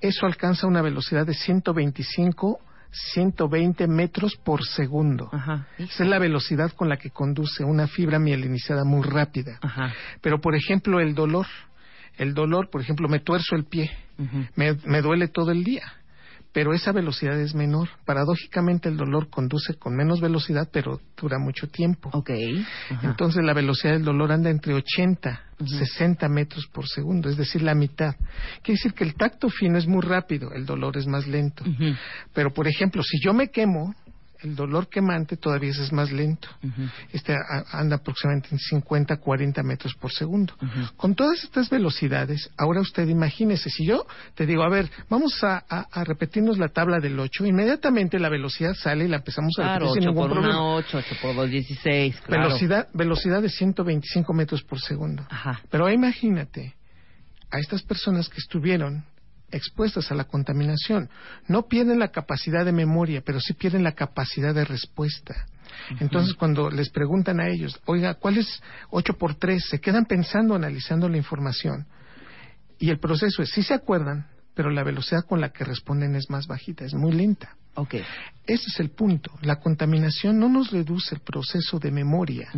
Eso 0.00 0.26
alcanza 0.26 0.66
una 0.66 0.82
velocidad 0.82 1.26
de 1.26 1.34
125, 1.34 2.60
120 2.90 3.86
metros 3.86 4.36
por 4.36 4.64
segundo. 4.64 5.28
Ajá. 5.32 5.66
Esa 5.78 6.04
es 6.04 6.08
la 6.08 6.18
velocidad 6.18 6.72
con 6.72 6.88
la 6.88 6.96
que 6.96 7.10
conduce 7.10 7.64
una 7.64 7.86
fibra 7.86 8.18
mielinizada 8.18 8.84
muy 8.84 9.02
rápida. 9.02 9.58
Ajá. 9.60 9.92
Pero, 10.20 10.40
por 10.40 10.54
ejemplo, 10.54 11.00
el 11.00 11.14
dolor. 11.14 11.46
El 12.18 12.34
dolor, 12.34 12.68
por 12.70 12.80
ejemplo, 12.80 13.08
me 13.08 13.20
tuerzo 13.20 13.56
el 13.56 13.64
pie. 13.64 13.90
Me, 14.56 14.74
me 14.84 15.00
duele 15.00 15.28
todo 15.28 15.52
el 15.52 15.64
día. 15.64 15.84
Pero 16.52 16.72
esa 16.72 16.92
velocidad 16.92 17.38
es 17.38 17.54
menor. 17.54 17.88
Paradójicamente 18.04 18.88
el 18.88 18.96
dolor 18.96 19.28
conduce 19.28 19.74
con 19.74 19.94
menos 19.94 20.20
velocidad, 20.20 20.68
pero 20.72 21.00
dura 21.16 21.38
mucho 21.38 21.68
tiempo. 21.68 22.10
Ok. 22.12 22.30
Ajá. 22.90 23.08
Entonces 23.08 23.44
la 23.44 23.52
velocidad 23.52 23.92
del 23.92 24.04
dolor 24.04 24.32
anda 24.32 24.50
entre 24.50 24.74
80, 24.74 25.40
60 25.64 26.28
metros 26.28 26.66
por 26.66 26.88
segundo, 26.88 27.28
es 27.28 27.36
decir, 27.36 27.62
la 27.62 27.74
mitad. 27.74 28.16
Quiere 28.62 28.78
decir 28.78 28.94
que 28.94 29.04
el 29.04 29.14
tacto 29.14 29.50
fino 29.50 29.78
es 29.78 29.86
muy 29.86 30.00
rápido, 30.00 30.50
el 30.52 30.64
dolor 30.64 30.96
es 30.96 31.06
más 31.06 31.26
lento. 31.26 31.64
Pero, 32.32 32.52
por 32.52 32.66
ejemplo, 32.66 33.02
si 33.02 33.20
yo 33.22 33.34
me 33.34 33.48
quemo, 33.50 33.94
el 34.42 34.54
dolor 34.54 34.88
quemante 34.88 35.36
todavía 35.36 35.70
es 35.70 35.92
más 35.92 36.12
lento. 36.12 36.48
Ujú. 36.62 36.82
Este 37.12 37.34
a- 37.34 37.64
anda 37.72 37.96
aproximadamente 37.96 38.48
en 38.52 38.58
50, 38.58 39.16
40 39.16 39.62
metros 39.62 39.94
por 39.94 40.12
segundo. 40.12 40.54
Ujú. 40.62 40.94
Con 40.96 41.14
todas 41.14 41.42
estas 41.44 41.68
velocidades, 41.70 42.50
ahora 42.56 42.80
usted 42.80 43.08
imagínese, 43.08 43.68
si 43.70 43.86
yo 43.86 44.06
te 44.34 44.46
digo, 44.46 44.62
a 44.62 44.68
ver, 44.68 44.90
vamos 45.08 45.42
a, 45.42 45.64
a- 45.68 45.86
a 45.90 46.04
repetirnos 46.04 46.58
la 46.58 46.68
tabla 46.68 46.98
del 47.00 47.18
8, 47.18 47.46
inmediatamente 47.46 48.18
la 48.18 48.28
velocidad 48.28 48.74
sale 48.74 49.04
y 49.04 49.08
la 49.08 49.16
empezamos 49.16 49.52
a 49.58 49.62
Claro, 49.62 49.86
repetir 49.86 50.02
sin 50.02 50.08
8 50.08 50.10
ningún 50.10 50.28
por 50.28 50.32
problema. 50.42 50.60
una 50.62 50.74
8, 50.76 50.98
8 50.98 51.16
por 51.20 51.34
2, 51.36 51.50
16. 51.50 52.20
Claro. 52.20 52.42
Velocidad, 52.44 52.88
velocidad 52.94 53.42
de 53.42 53.48
125 53.50 54.32
metros 54.32 54.62
por 54.62 54.80
segundo. 54.80 55.26
Ajá. 55.30 55.60
Pero 55.70 55.90
imagínate 55.90 56.74
a 57.50 57.58
estas 57.58 57.82
personas 57.82 58.28
que 58.28 58.38
estuvieron 58.38 59.04
expuestas 59.50 60.10
a 60.10 60.14
la 60.14 60.24
contaminación. 60.24 61.08
No 61.46 61.66
pierden 61.66 61.98
la 61.98 62.08
capacidad 62.08 62.64
de 62.64 62.72
memoria, 62.72 63.22
pero 63.24 63.40
sí 63.40 63.54
pierden 63.54 63.84
la 63.84 63.92
capacidad 63.92 64.54
de 64.54 64.64
respuesta. 64.64 65.46
Entonces, 66.00 66.34
cuando 66.34 66.70
les 66.70 66.90
preguntan 66.90 67.40
a 67.40 67.48
ellos, 67.48 67.80
oiga, 67.86 68.14
¿cuál 68.14 68.38
es 68.38 68.62
8 68.90 69.14
por 69.14 69.34
3? 69.36 69.64
Se 69.68 69.80
quedan 69.80 70.06
pensando, 70.06 70.54
analizando 70.54 71.08
la 71.08 71.16
información. 71.16 71.86
Y 72.78 72.90
el 72.90 72.98
proceso 72.98 73.42
es, 73.42 73.50
sí 73.50 73.62
se 73.62 73.74
acuerdan, 73.74 74.26
pero 74.54 74.70
la 74.70 74.82
velocidad 74.82 75.24
con 75.24 75.40
la 75.40 75.50
que 75.50 75.64
responden 75.64 76.14
es 76.14 76.30
más 76.30 76.46
bajita, 76.46 76.84
es 76.84 76.94
muy 76.94 77.12
lenta. 77.12 77.56
Ok. 77.74 77.94
Ese 77.94 78.66
es 78.66 78.80
el 78.80 78.90
punto. 78.90 79.32
La 79.42 79.60
contaminación 79.60 80.38
no 80.38 80.48
nos 80.48 80.70
reduce 80.70 81.14
el 81.14 81.20
proceso 81.20 81.78
de 81.78 81.90
memoria. 81.90 82.50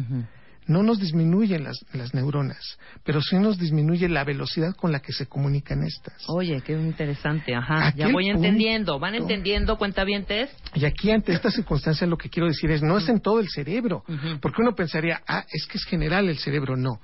No 0.70 0.84
nos 0.84 1.00
disminuyen 1.00 1.64
las, 1.64 1.84
las 1.92 2.14
neuronas, 2.14 2.78
pero 3.04 3.20
sí 3.20 3.36
nos 3.36 3.58
disminuye 3.58 4.08
la 4.08 4.22
velocidad 4.22 4.74
con 4.76 4.92
la 4.92 5.00
que 5.00 5.12
se 5.12 5.26
comunican 5.26 5.82
estas. 5.82 6.14
Oye, 6.28 6.62
qué 6.64 6.72
interesante, 6.74 7.54
ajá. 7.54 7.92
Ya 7.96 8.06
voy 8.08 8.26
punto- 8.30 8.38
entendiendo. 8.46 8.98
¿Van 9.00 9.16
entendiendo, 9.16 9.76
cuentavientes? 9.76 10.50
Y 10.74 10.84
aquí 10.84 11.10
ante 11.10 11.32
esta 11.32 11.50
circunstancia 11.50 12.06
lo 12.06 12.16
que 12.16 12.30
quiero 12.30 12.46
decir 12.46 12.70
es, 12.70 12.82
no 12.82 12.98
es 12.98 13.08
en 13.08 13.20
todo 13.20 13.40
el 13.40 13.48
cerebro, 13.48 14.04
porque 14.40 14.62
uno 14.62 14.74
pensaría, 14.74 15.20
ah, 15.26 15.44
es 15.50 15.66
que 15.66 15.76
es 15.76 15.84
general 15.84 16.28
el 16.28 16.38
cerebro, 16.38 16.76
no. 16.76 17.00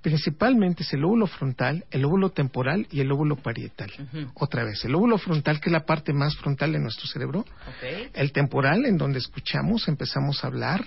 Principalmente 0.00 0.84
es 0.84 0.92
el 0.92 1.00
lóbulo 1.00 1.26
frontal, 1.26 1.84
el 1.90 2.02
lóbulo 2.02 2.30
temporal 2.30 2.86
y 2.92 3.00
el 3.00 3.08
lóbulo 3.08 3.34
parietal. 3.34 3.90
Otra 4.34 4.62
vez, 4.62 4.84
el 4.84 4.92
lóbulo 4.92 5.18
frontal, 5.18 5.60
que 5.60 5.70
es 5.70 5.72
la 5.72 5.84
parte 5.84 6.12
más 6.12 6.36
frontal 6.36 6.70
de 6.72 6.78
nuestro 6.78 7.08
cerebro, 7.08 7.40
Ok. 7.40 8.10
el 8.14 8.30
temporal, 8.30 8.84
en 8.86 8.96
donde 8.96 9.18
escuchamos, 9.18 9.88
empezamos 9.88 10.44
a 10.44 10.46
hablar, 10.46 10.84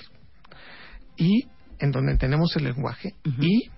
y 1.17 1.45
en 1.81 1.91
donde 1.91 2.15
tenemos 2.17 2.55
el 2.55 2.63
lenguaje, 2.65 3.15
y 3.23 3.69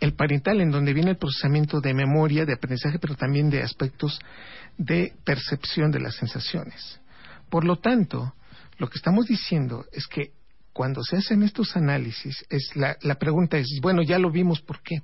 el 0.00 0.14
parietal, 0.14 0.60
en 0.60 0.70
donde 0.70 0.94
viene 0.94 1.10
el 1.10 1.16
procesamiento 1.16 1.80
de 1.80 1.92
memoria, 1.92 2.44
de 2.46 2.54
aprendizaje, 2.54 2.98
pero 2.98 3.16
también 3.16 3.50
de 3.50 3.62
aspectos 3.62 4.18
de 4.76 5.12
percepción 5.24 5.90
de 5.90 6.00
las 6.00 6.14
sensaciones. 6.14 7.00
Por 7.50 7.64
lo 7.64 7.76
tanto, 7.76 8.34
lo 8.78 8.88
que 8.88 8.98
estamos 8.98 9.26
diciendo 9.26 9.84
es 9.92 10.06
que 10.06 10.32
cuando 10.72 11.02
se 11.02 11.16
hacen 11.16 11.42
estos 11.42 11.76
análisis, 11.76 12.46
es 12.48 12.76
la, 12.76 12.96
la 13.02 13.16
pregunta 13.16 13.58
es, 13.58 13.66
bueno, 13.82 14.02
ya 14.02 14.18
lo 14.20 14.30
vimos, 14.30 14.60
¿por 14.60 14.80
qué? 14.80 15.02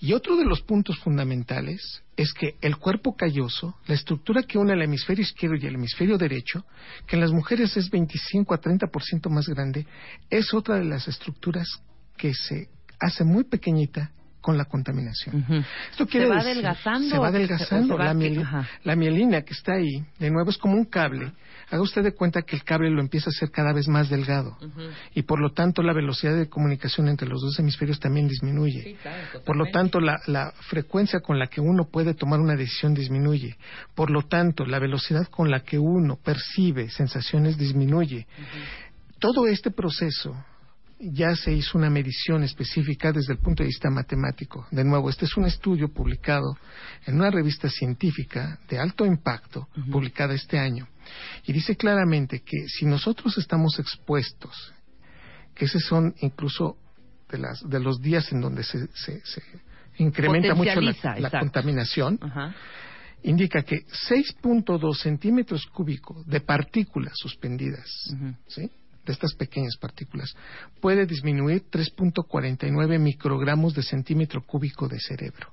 Y 0.00 0.12
otro 0.12 0.36
de 0.36 0.44
los 0.44 0.62
puntos 0.62 0.98
fundamentales 0.98 2.02
es 2.16 2.32
que 2.32 2.56
el 2.62 2.76
cuerpo 2.76 3.14
calloso, 3.14 3.76
la 3.86 3.94
estructura 3.94 4.42
que 4.42 4.58
une 4.58 4.72
el 4.72 4.82
hemisferio 4.82 5.22
izquierdo 5.22 5.56
y 5.56 5.66
el 5.66 5.74
hemisferio 5.74 6.16
derecho, 6.16 6.64
que 7.06 7.16
en 7.16 7.20
las 7.20 7.30
mujeres 7.30 7.76
es 7.76 7.90
25 7.90 8.54
a 8.54 8.60
30% 8.60 9.28
más 9.28 9.46
grande, 9.48 9.86
es 10.30 10.54
otra 10.54 10.76
de 10.76 10.84
las 10.84 11.06
estructuras 11.08 11.68
que 12.16 12.32
se 12.32 12.70
hace 12.98 13.24
muy 13.24 13.44
pequeñita 13.44 14.12
con 14.46 14.56
la 14.56 14.64
contaminación. 14.66 15.44
Esto 15.90 16.06
quiere 16.06 16.26
¿Se 16.26 16.30
va 16.30 16.36
decir- 16.36 16.50
adelgazando 16.52 17.08
Se 17.10 17.18
va 17.18 17.28
adelgazando. 17.28 17.94
o 17.94 17.98
se 17.98 18.04
va 18.04 18.14
la, 18.14 18.42
ajá. 18.42 18.68
la 18.84 18.94
mielina 18.94 19.42
que 19.42 19.54
está 19.54 19.72
ahí, 19.72 20.04
de 20.20 20.30
nuevo, 20.30 20.50
es 20.50 20.56
como 20.56 20.74
un 20.76 20.84
cable. 20.84 21.32
Haga 21.68 21.82
usted 21.82 22.04
de 22.04 22.12
cuenta 22.14 22.42
que 22.42 22.54
el 22.54 22.62
cable 22.62 22.88
lo 22.90 23.00
empieza 23.00 23.28
a 23.28 23.32
hacer 23.34 23.50
cada 23.50 23.72
vez 23.72 23.88
más 23.88 24.08
delgado. 24.08 24.56
Y 25.16 25.22
por 25.22 25.40
lo 25.40 25.50
tanto, 25.50 25.82
la 25.82 25.92
velocidad 25.92 26.36
de 26.36 26.48
comunicación 26.48 27.08
entre 27.08 27.26
los 27.26 27.40
dos 27.42 27.58
hemisferios 27.58 27.98
también 27.98 28.28
disminuye. 28.28 28.96
Por 29.44 29.56
lo 29.56 29.66
tanto, 29.72 29.98
la, 29.98 30.20
la 30.28 30.52
frecuencia 30.70 31.18
con 31.18 31.40
la 31.40 31.48
que 31.48 31.60
uno 31.60 31.88
puede 31.90 32.14
tomar 32.14 32.38
una 32.38 32.54
decisión 32.54 32.94
disminuye. 32.94 33.56
Por 33.96 34.12
lo 34.12 34.22
tanto, 34.22 34.64
la 34.64 34.78
velocidad 34.78 35.26
con 35.26 35.50
la 35.50 35.64
que 35.64 35.76
uno 35.80 36.16
percibe 36.24 36.88
sensaciones 36.88 37.58
disminuye. 37.58 38.28
Todo 39.18 39.48
este 39.48 39.72
proceso 39.72 40.36
ya 40.98 41.34
se 41.36 41.52
hizo 41.52 41.76
una 41.76 41.90
medición 41.90 42.42
específica 42.42 43.12
desde 43.12 43.34
el 43.34 43.38
punto 43.38 43.62
de 43.62 43.66
vista 43.68 43.90
matemático. 43.90 44.66
De 44.70 44.82
nuevo, 44.84 45.10
este 45.10 45.26
es 45.26 45.36
un 45.36 45.44
estudio 45.44 45.88
publicado 45.92 46.56
en 47.06 47.16
una 47.16 47.30
revista 47.30 47.68
científica 47.68 48.58
de 48.68 48.78
alto 48.78 49.04
impacto, 49.04 49.68
publicada 49.90 50.34
este 50.34 50.58
año, 50.58 50.88
y 51.44 51.52
dice 51.52 51.76
claramente 51.76 52.40
que 52.40 52.66
si 52.68 52.86
nosotros 52.86 53.36
estamos 53.38 53.78
expuestos, 53.78 54.72
que 55.54 55.66
esos 55.66 55.84
son 55.84 56.14
incluso 56.20 56.76
de, 57.30 57.38
las, 57.38 57.60
de 57.68 57.80
los 57.80 58.00
días 58.00 58.32
en 58.32 58.40
donde 58.40 58.62
se, 58.62 58.86
se- 58.94 59.20
se 59.24 59.42
incrementa 59.98 60.54
mucho 60.54 60.80
la, 61.20 61.30
contaminación, 61.40 62.18
Ajá. 62.22 62.54
indica 63.22 63.62
que 63.62 63.84
6.2 64.08 64.96
centímetros 64.96 65.66
cúbicos 65.66 66.26
de 66.26 66.40
partículas 66.40 67.12
suspendidas, 67.16 67.86
¿sí? 68.48 68.70
De 69.06 69.12
estas 69.12 69.34
pequeñas 69.34 69.76
partículas, 69.80 70.34
puede 70.80 71.06
disminuir 71.06 71.64
3.49 71.70 72.98
microgramos 72.98 73.74
de 73.74 73.82
centímetro 73.82 74.42
cúbico 74.44 74.88
de 74.88 74.98
cerebro. 75.00 75.48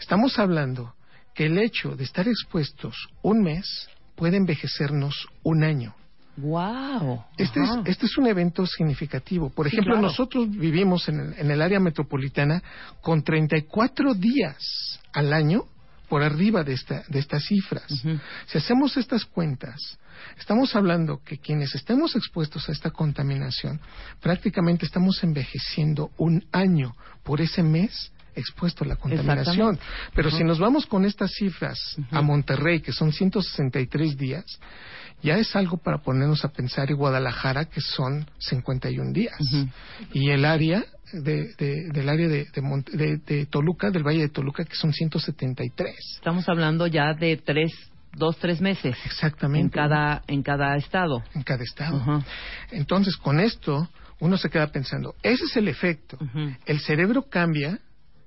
Estamos 0.00 0.38
hablando 0.38 0.94
que 1.34 1.46
el 1.46 1.58
hecho 1.58 1.94
de 1.94 2.04
estar 2.04 2.26
expuestos 2.26 3.08
un 3.22 3.42
mes 3.42 3.88
puede 4.16 4.36
envejecernos 4.36 5.28
un 5.44 5.62
año. 5.62 5.94
Wow. 6.36 7.24
Este 7.36 7.60
es, 7.60 7.68
este 7.84 8.06
es 8.06 8.16
un 8.16 8.26
evento 8.26 8.64
significativo. 8.66 9.50
Por 9.50 9.68
Sí, 9.68 9.76
ejemplo, 9.76 9.94
claro. 9.94 10.06
nosotros 10.08 10.50
vivimos 10.50 11.08
en 11.08 11.20
el, 11.20 11.34
en 11.38 11.50
el 11.50 11.60
área 11.60 11.80
metropolitana 11.80 12.62
con 13.02 13.22
34 13.22 14.14
días 14.14 15.00
al 15.12 15.32
año 15.32 15.64
por 16.08 16.22
arriba 16.22 16.64
de, 16.64 16.72
esta, 16.72 17.04
de 17.08 17.18
estas 17.18 17.44
cifras. 17.44 17.84
Si 18.46 18.58
hacemos 18.58 18.96
estas 18.96 19.24
cuentas, 19.26 19.98
estamos 20.38 20.74
hablando 20.76 21.20
que 21.24 21.38
quienes 21.38 21.74
estemos 21.74 22.16
expuestos 22.16 22.68
a 22.68 22.72
esta 22.72 22.90
contaminación, 22.90 23.80
prácticamente 24.20 24.86
estamos 24.86 25.22
envejeciendo 25.22 26.10
un 26.18 26.44
año 26.52 26.94
por 27.22 27.40
ese 27.40 27.62
mes 27.62 28.12
expuesto 28.34 28.84
a 28.84 28.86
la 28.86 28.96
contaminación. 28.96 29.78
Pero 30.14 30.30
si 30.30 30.44
nos 30.44 30.58
vamos 30.58 30.86
con 30.86 31.04
estas 31.04 31.32
cifras 31.32 31.78
a 32.10 32.22
Monterrey, 32.22 32.80
que 32.80 32.92
son 32.92 33.12
163 33.12 34.16
días, 34.16 34.44
ya 35.22 35.36
es 35.36 35.54
algo 35.54 35.76
para 35.76 35.98
ponernos 35.98 36.44
a 36.44 36.48
pensar 36.48 36.90
y 36.90 36.94
Guadalajara, 36.94 37.66
que 37.66 37.80
son 37.80 38.26
51 38.38 39.12
días. 39.12 39.34
Y 40.14 40.30
el 40.30 40.44
área 40.46 40.84
de, 41.12 41.52
de- 41.58 41.88
del 41.92 42.08
área 42.08 42.28
de, 42.28 42.46
de- 42.92 43.16
de 43.26 43.46
Toluca, 43.46 43.90
del 43.90 44.04
Valle 44.06 44.20
de 44.20 44.28
Toluca, 44.28 44.64
que 44.64 44.76
son 44.76 44.92
173. 44.92 45.94
Estamos 46.14 46.48
hablando 46.48 46.86
ya 46.86 47.12
de 47.14 47.36
tres, 47.36 47.72
dos, 48.12 48.36
tres 48.38 48.60
meses. 48.60 48.96
Exactamente. 49.04 49.62
En 49.64 49.68
cada, 49.70 50.22
en 50.26 50.42
cada 50.42 50.76
estado. 50.76 51.22
En 51.34 51.42
cada 51.42 51.62
estado. 51.62 52.22
Entonces, 52.70 53.16
con 53.16 53.40
esto, 53.40 53.88
uno 54.20 54.36
se 54.36 54.50
queda 54.50 54.66
pensando, 54.68 55.14
ese 55.22 55.44
es 55.44 55.56
el 55.56 55.68
efecto. 55.68 56.18
El 56.66 56.80
cerebro 56.80 57.22
cambia 57.28 57.78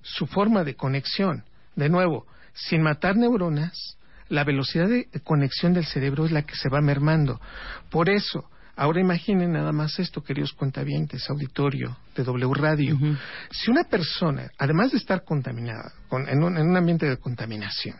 su 0.02 0.26
forma 0.28 0.64
de 0.64 0.76
conexión. 0.76 1.44
De 1.76 1.90
nuevo, 1.90 2.26
sin 2.54 2.82
matar 2.82 3.16
neuronas, 3.16 3.98
la 4.30 4.44
velocidad 4.44 4.88
de 4.90 5.08
conexión 5.24 5.74
del 5.74 5.86
cerebro 5.86 6.26
es 6.26 6.32
la 6.32 6.44
que 6.44 6.56
se 6.56 6.70
va 6.70 6.82
mermando. 6.82 7.40
Por 7.90 8.10
eso, 8.10 8.50
ahora 8.76 9.00
imaginen 9.02 9.52
nada 9.54 9.72
más 9.72 10.00
esto, 10.00 10.24
queridos 10.24 10.54
cuentavientes, 10.54 11.30
auditorio 11.30 11.98
de 12.16 12.24
W 12.24 12.54
Radio. 12.56 12.98
Si 13.52 13.70
una 13.72 13.84
persona, 13.84 14.50
además 14.58 14.92
de 14.92 14.98
estar 14.98 15.24
contaminada, 15.24 15.92
con- 16.10 16.28
en, 16.28 16.44
un, 16.44 16.58
en 16.58 16.68
un 16.70 16.78
ambiente 16.78 17.08
de 17.08 17.18
contaminación. 17.18 17.98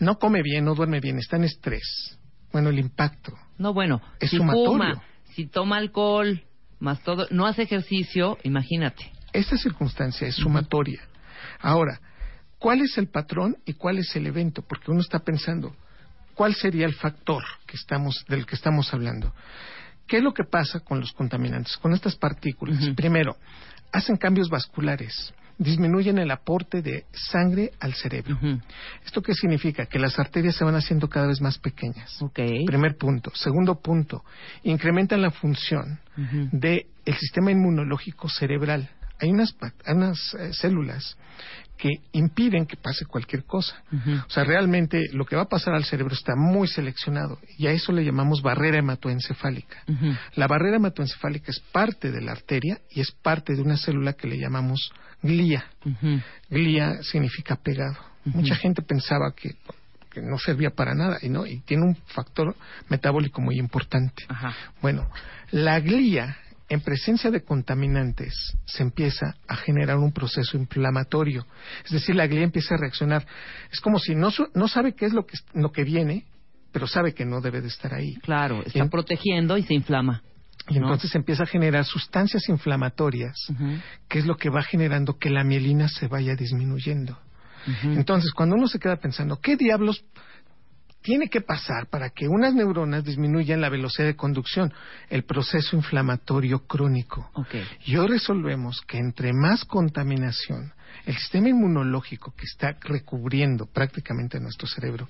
No 0.00 0.18
come 0.18 0.42
bien, 0.42 0.64
no 0.64 0.74
duerme 0.74 1.00
bien, 1.00 1.18
está 1.18 1.36
en 1.36 1.44
estrés, 1.44 2.18
bueno, 2.52 2.70
el 2.70 2.78
impacto 2.78 3.32
No, 3.58 3.72
bueno, 3.74 4.00
Es 4.20 4.30
si 4.30 4.36
sumatorio. 4.36 4.66
fuma, 4.70 5.02
si 5.34 5.46
toma 5.46 5.76
alcohol, 5.76 6.42
más 6.80 7.02
todo, 7.02 7.26
no 7.30 7.46
hace 7.46 7.62
ejercicio, 7.62 8.38
imagínate. 8.44 9.10
Esta 9.32 9.56
circunstancia 9.58 10.26
es 10.28 10.36
sumatoria. 10.36 11.00
Ahora, 11.60 12.00
¿cuál 12.58 12.80
es 12.80 12.96
el 12.98 13.08
patrón 13.08 13.56
y 13.66 13.74
cuál 13.74 13.98
es 13.98 14.14
el 14.16 14.26
evento? 14.26 14.62
Porque 14.62 14.90
uno 14.90 15.00
está 15.00 15.18
pensando, 15.18 15.74
¿cuál 16.34 16.54
sería 16.54 16.86
el 16.86 16.94
factor 16.94 17.42
que 17.66 17.76
estamos, 17.76 18.24
del 18.28 18.46
que 18.46 18.54
estamos 18.54 18.92
hablando? 18.94 19.34
¿Qué 20.06 20.18
es 20.18 20.22
lo 20.22 20.32
que 20.32 20.44
pasa 20.44 20.80
con 20.80 21.00
los 21.00 21.12
contaminantes, 21.12 21.76
con 21.76 21.92
estas 21.92 22.16
partículas? 22.16 22.78
Primero, 22.96 23.36
hacen 23.92 24.16
cambios 24.16 24.48
vasculares, 24.48 25.34
disminuyen 25.58 26.18
el 26.18 26.30
aporte 26.30 26.82
de 26.82 27.04
sangre 27.12 27.72
al 27.80 27.92
cerebro. 27.94 28.38
¿Esto 29.04 29.20
qué 29.20 29.34
significa? 29.34 29.86
Que 29.86 29.98
las 29.98 30.18
arterias 30.18 30.54
se 30.54 30.64
van 30.64 30.76
haciendo 30.76 31.08
cada 31.08 31.26
vez 31.26 31.40
más 31.40 31.58
pequeñas. 31.58 32.20
Ok. 32.22 32.38
Primer 32.66 32.96
punto. 32.96 33.32
Segundo 33.34 33.80
punto, 33.80 34.24
incrementan 34.62 35.20
la 35.20 35.30
función 35.30 36.00
Ujú. 36.16 36.48
del 36.52 36.86
sistema 37.18 37.50
inmunológico 37.50 38.28
cerebral. 38.28 38.88
Hay 39.20 39.30
unas, 39.30 39.54
hay 39.84 39.94
unas 39.94 40.34
eh, 40.34 40.52
células 40.52 41.16
que 41.78 41.88
impiden 42.12 42.66
que 42.66 42.76
pase 42.76 43.06
cualquier 43.06 43.44
cosa. 43.44 43.82
O 44.26 44.30
sea, 44.30 44.44
realmente 44.44 45.04
lo 45.12 45.24
que 45.24 45.36
va 45.36 45.42
a 45.42 45.48
pasar 45.48 45.74
al 45.74 45.84
cerebro 45.84 46.12
está 46.12 46.34
muy 46.36 46.68
seleccionado 46.68 47.38
y 47.56 47.68
a 47.68 47.70
eso 47.70 47.92
le 47.92 48.04
llamamos 48.04 48.42
barrera 48.42 48.78
hematoencefálica. 48.78 49.84
La 50.34 50.46
barrera 50.46 50.76
hematoencefálica 50.76 51.50
es 51.50 51.60
parte 51.60 52.10
de 52.10 52.20
la 52.20 52.32
arteria 52.32 52.80
y 52.90 53.00
es 53.00 53.12
parte 53.12 53.54
de 53.54 53.62
una 53.62 53.76
célula 53.76 54.12
que 54.14 54.28
le 54.28 54.38
llamamos 54.38 54.92
glía. 55.22 55.64
Glía 56.50 57.02
significa 57.02 57.56
pegado. 57.56 57.96
Mucha 58.24 58.56
gente 58.56 58.82
pensaba 58.82 59.32
que, 59.34 59.54
que 60.10 60.20
no 60.20 60.36
servía 60.38 60.70
para 60.70 60.94
nada 60.94 61.18
y 61.22 61.28
no, 61.28 61.46
y 61.46 61.60
tiene 61.60 61.84
un 61.84 61.94
factor 62.06 62.54
metabólico 62.88 63.40
muy 63.40 63.56
importante. 63.58 64.24
Bueno, 64.82 65.08
la 65.52 65.80
glía, 65.80 66.36
en 66.68 66.80
presencia 66.80 67.30
de 67.30 67.42
contaminantes, 67.42 68.56
se 68.66 68.82
empieza 68.82 69.34
a 69.48 69.56
generar 69.56 69.96
un 69.98 70.12
proceso 70.12 70.56
inflamatorio. 70.56 71.46
Es 71.84 71.92
decir, 71.92 72.14
la 72.14 72.26
glía 72.26 72.42
empieza 72.42 72.74
a 72.74 72.78
reaccionar. 72.78 73.26
Es 73.72 73.80
como 73.80 73.98
si 73.98 74.14
no, 74.14 74.28
no 74.54 74.68
sabe 74.68 74.94
qué 74.94 75.06
es 75.06 75.12
lo 75.12 75.24
que, 75.26 75.38
lo 75.54 75.72
que 75.72 75.84
viene, 75.84 76.24
pero 76.70 76.86
sabe 76.86 77.14
que 77.14 77.24
no 77.24 77.40
debe 77.40 77.60
de 77.62 77.68
estar 77.68 77.94
ahí. 77.94 78.16
Claro, 78.16 78.62
está 78.64 78.80
en- 78.80 78.90
protegiendo 78.90 79.56
y 79.56 79.62
se 79.62 79.74
inflama. 79.74 80.22
Y 80.68 80.74
¿no? 80.78 80.86
entonces 80.88 81.14
empieza 81.14 81.44
a 81.44 81.46
generar 81.46 81.86
sustancias 81.86 82.46
inflamatorias, 82.50 83.34
que 84.06 84.18
es 84.18 84.26
lo 84.26 84.36
que 84.36 84.50
va 84.50 84.62
generando 84.62 85.16
que 85.16 85.30
la 85.30 85.42
mielina 85.44 85.88
se 85.88 86.08
vaya 86.08 86.34
disminuyendo. 86.36 87.18
Entonces, 87.82 88.32
cuando 88.32 88.56
uno 88.56 88.66
se 88.68 88.78
queda 88.78 88.96
pensando, 88.96 89.40
¿qué 89.40 89.56
diablos 89.56 90.04
tiene 91.08 91.30
que 91.30 91.40
pasar 91.40 91.86
para 91.86 92.10
que 92.10 92.28
unas 92.28 92.52
neuronas 92.52 93.02
disminuyan 93.02 93.62
la 93.62 93.70
velocidad 93.70 94.06
de 94.06 94.14
conducción? 94.14 94.74
El 95.08 95.24
proceso 95.24 95.74
inflamatorio 95.74 96.66
crónico. 96.66 97.30
Okay. 97.32 97.64
Y 97.86 97.96
hoy 97.96 98.08
resolvemos 98.08 98.82
que 98.86 98.98
entre 98.98 99.32
más 99.32 99.64
contaminación, 99.64 100.74
el 101.06 101.16
sistema 101.16 101.48
inmunológico 101.48 102.34
que 102.36 102.44
está 102.44 102.76
recubriendo 102.82 103.64
prácticamente 103.64 104.38
nuestro 104.38 104.68
cerebro 104.68 105.08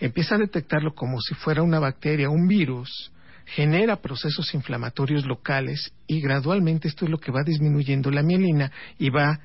empieza 0.00 0.36
a 0.36 0.38
detectarlo 0.38 0.94
como 0.94 1.20
si 1.20 1.34
fuera 1.34 1.62
una 1.62 1.80
bacteria, 1.80 2.30
un 2.30 2.48
virus, 2.48 3.12
genera 3.44 4.00
procesos 4.00 4.54
inflamatorios 4.54 5.26
locales 5.26 5.92
y 6.06 6.22
gradualmente 6.22 6.88
esto 6.88 7.04
es 7.04 7.10
lo 7.10 7.18
que 7.18 7.30
va 7.30 7.42
disminuyendo 7.44 8.10
la 8.10 8.22
mielina 8.22 8.72
y 8.98 9.10
va 9.10 9.38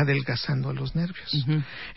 adelgazando 0.00 0.70
a 0.70 0.74
los 0.74 0.94
nervios. 0.94 1.32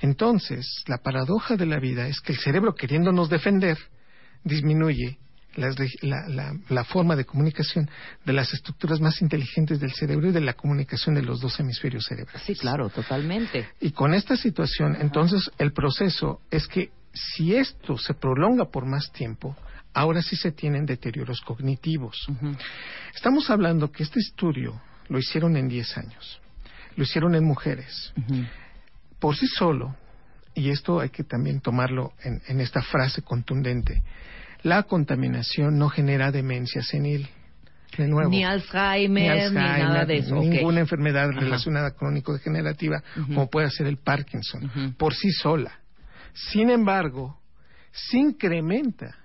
Entonces, 0.02 0.84
la 0.88 0.98
paradoja 1.00 1.56
de 1.58 1.66
la 1.66 1.80
vida 1.80 2.08
es 2.08 2.20
que 2.22 2.32
el 2.34 2.40
cerebro, 2.40 2.74
queriéndonos 2.74 3.30
defender, 3.30 3.78
disminuye 4.44 5.18
la, 5.56 5.74
la- 6.30 6.54
la 6.70 6.84
forma 6.86 7.16
de 7.16 7.26
comunicación 7.26 7.90
de 8.26 8.34
las 8.34 8.54
estructuras 8.54 9.02
más 9.02 9.22
inteligentes 9.22 9.80
del 9.80 9.92
cerebro 9.92 10.30
y 10.30 10.32
de 10.32 10.40
la 10.42 10.54
comunicación 10.54 11.16
de 11.16 11.24
los 11.24 11.42
dos 11.42 11.60
hemisferios 11.60 12.06
cerebrales. 12.06 12.44
Sí, 12.44 12.56
claro, 12.56 12.90
totalmente. 12.90 13.68
Y 13.82 13.92
con 13.92 14.14
esta 14.14 14.38
situación, 14.38 14.96
entonces, 15.00 15.52
el 15.58 15.74
proceso 15.74 16.42
es 16.52 16.68
que 16.68 16.92
si 17.14 17.56
esto 17.56 17.98
se 17.98 18.14
prolonga 18.14 18.66
por 18.72 18.86
más 18.86 19.12
tiempo, 19.12 19.58
ahora 19.94 20.22
sí 20.22 20.36
se 20.38 20.52
tienen 20.52 20.86
deterioros 20.86 21.42
cognitivos. 21.42 22.16
Estamos 23.14 23.50
hablando 23.50 23.92
que 23.92 24.04
este 24.04 24.20
estudio 24.20 24.80
lo 25.10 25.18
hicieron 25.20 25.58
en 25.58 25.68
10 25.68 25.98
años. 25.98 26.40
Lo 27.00 27.04
hicieron 27.04 27.34
en 27.34 27.46
mujeres. 27.46 28.14
Por 29.20 29.38
sí 29.38 29.48
solo, 29.48 29.96
y 30.54 30.70
esto 30.70 31.00
hay 31.00 31.12
que 31.12 31.24
también 31.24 31.62
tomarlo 31.62 32.12
en, 32.22 32.42
en 32.48 32.60
esta 32.60 32.82
frase 32.82 33.22
contundente, 33.22 34.04
la 34.64 34.84
contaminación 34.84 35.80
no 35.80 35.88
genera 35.88 36.30
demencia 36.30 36.84
senil. 36.84 37.30
De 37.98 38.06
nuevo. 38.06 38.30
Ni 38.30 38.44
Alzheimer, 38.44 39.50
ni, 39.50 39.56
nada 39.56 40.06
de 40.06 40.18
eso. 40.18 40.36
Ninguna 40.36 40.82
enfermedad 40.82 41.30
Ajá. 41.30 41.40
relacionada 41.40 41.92
crónico-degenerativa, 41.92 43.02
Ujú. 43.16 43.28
como 43.28 43.50
puede 43.50 43.72
ser 43.72 43.88
el 43.88 43.96
Parkinson, 43.96 44.94
por 44.98 45.14
sí 45.14 45.32
sola. 45.32 45.80
Sin 46.34 46.70
embargo, 46.70 47.40
se 47.94 48.18
incrementa 48.18 49.16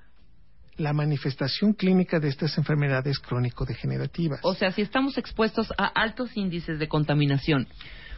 la 0.77 0.93
manifestación 0.93 1.73
clínica 1.73 2.21
de 2.21 2.29
estas 2.29 2.57
enfermedades 2.59 3.19
crónico-degenerativas. 3.19 4.41
O 4.43 4.55
sea, 4.55 4.71
si 4.73 4.83
estamos 4.83 5.19
expuestos 5.19 5.73
a 5.79 5.87
altos 5.87 6.37
índices 6.37 6.79
de 6.79 6.89
contaminación, 6.89 7.69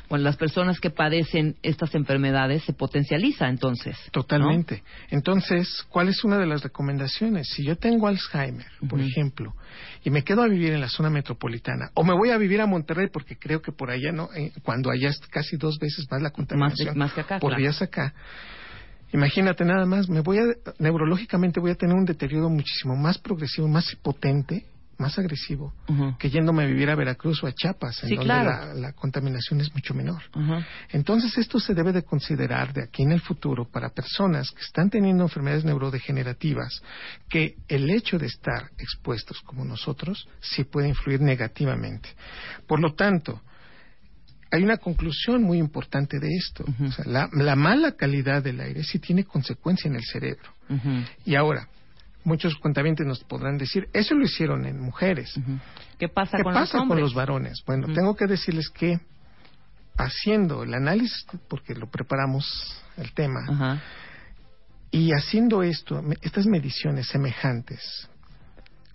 bueno, 0.09 0.23
las 0.23 0.37
personas 0.37 0.79
que 0.79 0.91
padecen 0.91 1.57
estas 1.63 1.95
enfermedades 1.95 2.63
se 2.63 2.73
potencializa 2.73 3.49
entonces. 3.49 3.97
¿no? 4.07 4.13
Totalmente. 4.13 4.83
Entonces, 5.11 5.85
¿cuál 5.89 6.09
es 6.09 6.23
una 6.23 6.39
de 6.39 6.47
las 6.47 6.63
recomendaciones? 6.63 7.49
Si 7.49 7.65
yo 7.65 7.77
tengo 7.77 8.07
Alzheimer, 8.07 8.67
por 8.89 9.01
ejemplo, 9.01 9.55
y 10.05 10.11
me 10.11 10.23
quedo 10.23 10.43
a 10.43 10.49
vivir 10.49 10.73
en 10.73 10.81
la 10.81 10.89
zona 10.89 11.11
metropolitana, 11.11 11.91
o 11.95 12.05
me 12.05 12.15
voy 12.15 12.31
a 12.31 12.39
vivir 12.39 12.61
a 12.61 12.67
Monterrey 12.67 13.09
porque 13.13 13.37
creo 13.37 13.61
que 13.61 13.73
por 13.73 13.91
allá 13.91 14.13
no, 14.13 14.29
eh, 14.35 14.53
cuando 14.63 14.91
allá 14.91 15.09
es 15.09 15.19
casi 15.29 15.57
dos 15.57 15.79
veces 15.79 16.07
más 16.11 16.23
la 16.23 16.31
contaminación, 16.31 16.97
más 16.97 17.13
que 17.13 17.23
acá, 17.23 17.41
por 17.41 17.51
claro. 17.51 17.63
días 17.63 17.83
acá. 17.83 18.15
Imagínate 19.17 19.65
nada 19.65 19.87
más, 19.87 20.09
me 20.09 20.21
voy 20.21 20.39
a, 20.39 20.43
neurológicamente 20.79 21.59
voy 21.61 21.71
a 21.71 21.75
tener 21.75 21.97
un 21.97 22.05
deterioro 22.05 22.49
muchísimo 22.51 22.95
más 22.97 23.19
progresivo, 23.19 23.67
más 23.67 23.95
potente, 24.03 24.67
más 24.99 25.19
agresivo, 25.19 25.75
que 26.19 26.31
yéndome 26.31 26.65
a 26.65 26.67
vivir 26.67 26.89
a 26.89 26.95
Veracruz 26.95 27.43
o 27.45 27.47
a 27.47 27.53
Chiapas, 27.53 28.03
en 28.03 28.09
Sí, 28.09 28.15
donde 28.17 28.31
claro. 28.33 28.49
la- 28.51 28.75
la 28.75 28.93
contaminación 28.93 29.61
es 29.61 29.71
mucho 29.75 29.93
menor. 29.93 30.23
Entonces 30.91 31.37
esto 31.37 31.61
se 31.61 31.75
debe 31.75 31.93
de 31.93 32.03
considerar 32.03 32.73
de 32.73 32.83
aquí 32.85 33.03
en 33.03 33.13
el 33.13 33.21
futuro 33.21 33.67
para 33.71 33.91
personas 33.91 34.51
que 34.53 34.63
están 34.63 34.89
teniendo 34.89 35.25
enfermedades 35.25 35.65
neurodegenerativas, 35.67 36.83
que 37.29 37.57
el 37.69 37.91
hecho 37.91 38.19
de 38.19 38.27
estar 38.27 38.71
expuestos 38.79 39.41
como 39.43 39.65
nosotros 39.67 40.27
sí 40.41 40.65
puede 40.65 40.89
influir 40.89 41.21
negativamente. 41.21 42.09
Por 42.67 42.81
lo 42.81 42.95
tanto, 42.95 43.43
hay 44.51 44.63
una 44.63 44.77
conclusión 44.77 45.43
muy 45.43 45.59
importante 45.59 46.19
de 46.19 46.29
esto. 46.37 46.65
O 46.65 46.91
sea, 46.93 47.05
la, 47.07 47.29
la 47.33 47.57
mala 47.57 47.93
calidad 47.93 48.43
del 48.43 48.61
aire 48.61 48.85
sí 48.85 48.99
tiene 48.99 49.25
consecuencia 49.25 49.89
en 49.89 49.97
el 49.97 50.05
cerebro. 50.05 50.51
Y 51.25 51.35
ahora, 51.35 51.69
muchos 52.25 52.57
cuentavientes 52.57 53.07
nos 53.07 53.23
podrán 53.25 53.59
decir, 53.59 53.89
eso 53.93 54.15
lo 54.15 54.25
hicieron 54.25 54.67
en 54.67 54.81
mujeres. 54.81 55.37
Ujú. 55.37 55.59
¿Qué 55.99 56.09
pasa 56.09 56.37
¿Qué 56.37 56.43
con 56.43 56.55
pasa 56.55 56.79
los 56.79 56.89
con 56.89 57.01
los 57.01 57.15
varones? 57.15 57.63
Bueno, 57.67 57.93
tengo 57.93 58.15
que 58.15 58.27
decirles 58.27 58.69
que 58.71 59.01
haciendo 59.97 60.63
el 60.63 60.75
análisis, 60.75 61.27
porque 61.49 61.75
lo 61.75 61.91
preparamos 61.91 62.83
el 62.97 63.13
tema, 63.13 63.81
y 64.91 65.13
haciendo 65.13 65.63
esto, 65.63 66.03
estas 66.23 66.47
mediciones 66.47 67.09
semejantes, 67.09 68.09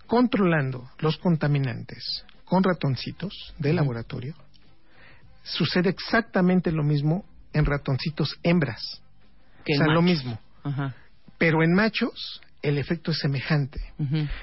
controlando 0.06 0.90
los 0.98 1.16
contaminantes 1.16 2.24
con 2.44 2.62
ratoncitos 2.62 3.54
de 3.58 3.72
laboratorio, 3.72 4.34
sucede 5.42 5.88
exactamente 5.90 6.72
lo 6.72 6.82
mismo 6.82 7.24
en 7.52 7.64
ratoncitos 7.64 8.36
hembras. 8.42 9.02
Que 9.64 9.74
o 9.74 9.76
sea, 9.78 9.86
lo 9.88 10.02
mismo. 10.02 10.38
Ajá. 10.64 10.94
Pero 11.38 11.62
en 11.62 11.74
machos 11.74 12.40
el 12.62 12.78
efecto 12.78 13.10
es 13.10 13.18
semejante. 13.18 13.80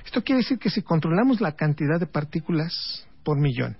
Esto 0.05 0.23
quiere 0.23 0.39
decir 0.41 0.59
que 0.59 0.69
si 0.69 0.81
controlamos 0.81 1.39
la 1.39 1.53
cantidad 1.53 1.99
de 1.99 2.05
partículas 2.05 3.07
por 3.23 3.39
millón, 3.39 3.77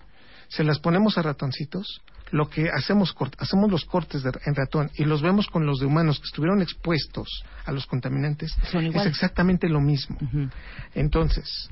se 0.48 0.64
las 0.64 0.80
ponemos 0.80 1.18
a 1.18 1.22
ratoncitos, 1.22 2.02
lo 2.32 2.50
que 2.50 2.70
hacemos, 2.70 3.14
hacemos 3.38 3.70
los 3.70 3.84
cortes 3.86 4.24
de- 4.24 4.32
en 4.46 4.56
ratón 4.56 4.92
y 4.96 5.04
los 5.04 5.22
vemos 5.22 5.48
con 5.48 5.66
los 5.66 5.80
de 5.80 5.88
humanos 5.88 6.20
que 6.20 6.26
estuvieron 6.26 6.62
expuestos 6.62 7.28
a 7.66 7.72
los 7.72 7.86
contaminantes, 7.86 8.56
es 9.02 9.06
exactamente 9.10 9.68
lo 9.68 9.82
mismo. 9.82 10.18
Entonces, 10.96 11.70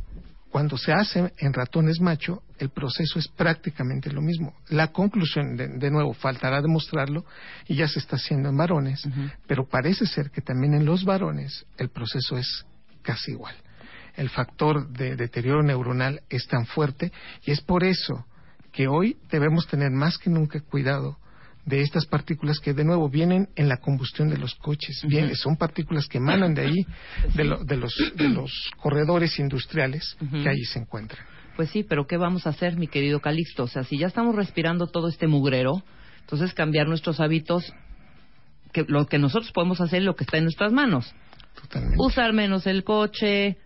cuando 0.52 0.78
se 0.78 0.94
hace 0.94 1.34
en 1.38 1.54
ratones 1.54 2.00
macho, 2.00 2.44
el 2.58 2.70
proceso 2.70 3.20
es 3.20 3.28
prácticamente 3.28 4.12
lo 4.12 4.22
mismo. 4.22 4.56
La 4.70 4.88
conclusión, 4.88 5.56
de, 5.58 5.68
de 5.68 5.92
nuevo, 5.92 6.14
faltará 6.14 6.62
demostrarlo 6.62 7.26
y 7.68 7.76
ya 7.76 7.88
se 7.88 8.00
está 8.00 8.16
haciendo 8.16 8.50
en 8.50 8.58
varones, 8.58 9.08
pero 9.46 9.68
parece 9.68 10.06
ser 10.06 10.32
que 10.32 10.42
también 10.42 10.74
en 10.74 10.86
los 10.86 11.04
varones 11.04 11.66
el 11.78 11.90
proceso 11.90 12.38
es 12.38 12.66
casi 13.02 13.32
igual. 13.32 13.56
El 14.16 14.30
factor 14.30 14.90
de 14.90 15.16
deterioro 15.16 15.62
neuronal 15.62 16.22
es 16.30 16.48
tan 16.48 16.66
fuerte 16.66 17.12
y 17.44 17.52
es 17.52 17.62
por 17.62 17.84
eso 17.84 18.26
que 18.72 18.88
hoy 18.88 19.18
debemos 19.30 19.68
tener 19.68 19.92
más 19.92 20.18
que 20.18 20.30
nunca 20.30 20.60
cuidado 20.62 21.18
de 21.68 21.82
estas 21.82 22.06
partículas 22.06 22.60
que 22.62 22.74
de 22.74 22.86
nuevo 22.86 23.10
vienen 23.10 23.50
en 23.58 23.68
la 23.68 23.76
combustión 23.78 24.30
de 24.30 24.38
los 24.38 24.56
coches. 24.56 25.02
Bien, 25.06 25.36
son 25.36 25.58
partículas 25.58 26.08
que 26.08 26.18
emanan 26.18 26.54
de 26.56 26.62
ahí, 26.62 26.86
de, 27.36 27.44
lo- 27.44 27.64
de 27.64 27.76
los, 27.76 27.94
de 28.16 28.30
los 28.30 28.72
corredores 28.78 29.38
industriales 29.38 30.16
que 30.32 30.50
ahí 30.50 30.64
se 30.64 30.80
encuentran. 30.80 31.24
Pues 31.58 31.70
sí, 31.70 31.84
pero 31.84 32.08
¿qué 32.08 32.16
vamos 32.16 32.48
a 32.48 32.52
hacer, 32.52 32.78
mi 32.78 32.88
querido 32.88 33.20
Calixto? 33.20 33.64
O 33.64 33.68
sea, 33.68 33.84
si 33.84 33.98
ya 33.98 34.08
estamos 34.08 34.34
respirando 34.36 34.88
todo 34.88 35.10
este 35.10 35.28
mugrero, 35.28 35.84
entonces 36.22 36.54
cambiar 36.54 36.88
nuestros 36.88 37.20
hábitos, 37.20 37.74
que 38.72 38.86
lo 38.88 39.06
que 39.08 39.18
nosotros 39.18 39.52
podemos 39.52 39.82
hacer 39.82 40.00
es 40.00 40.06
lo 40.06 40.16
que 40.16 40.24
está 40.24 40.38
en 40.38 40.44
nuestras 40.46 40.72
manos. 40.72 41.14
Totalmente. 41.62 41.98
Usar 42.00 42.32
menos 42.32 42.66
el 42.66 42.84
coche, 42.86 43.58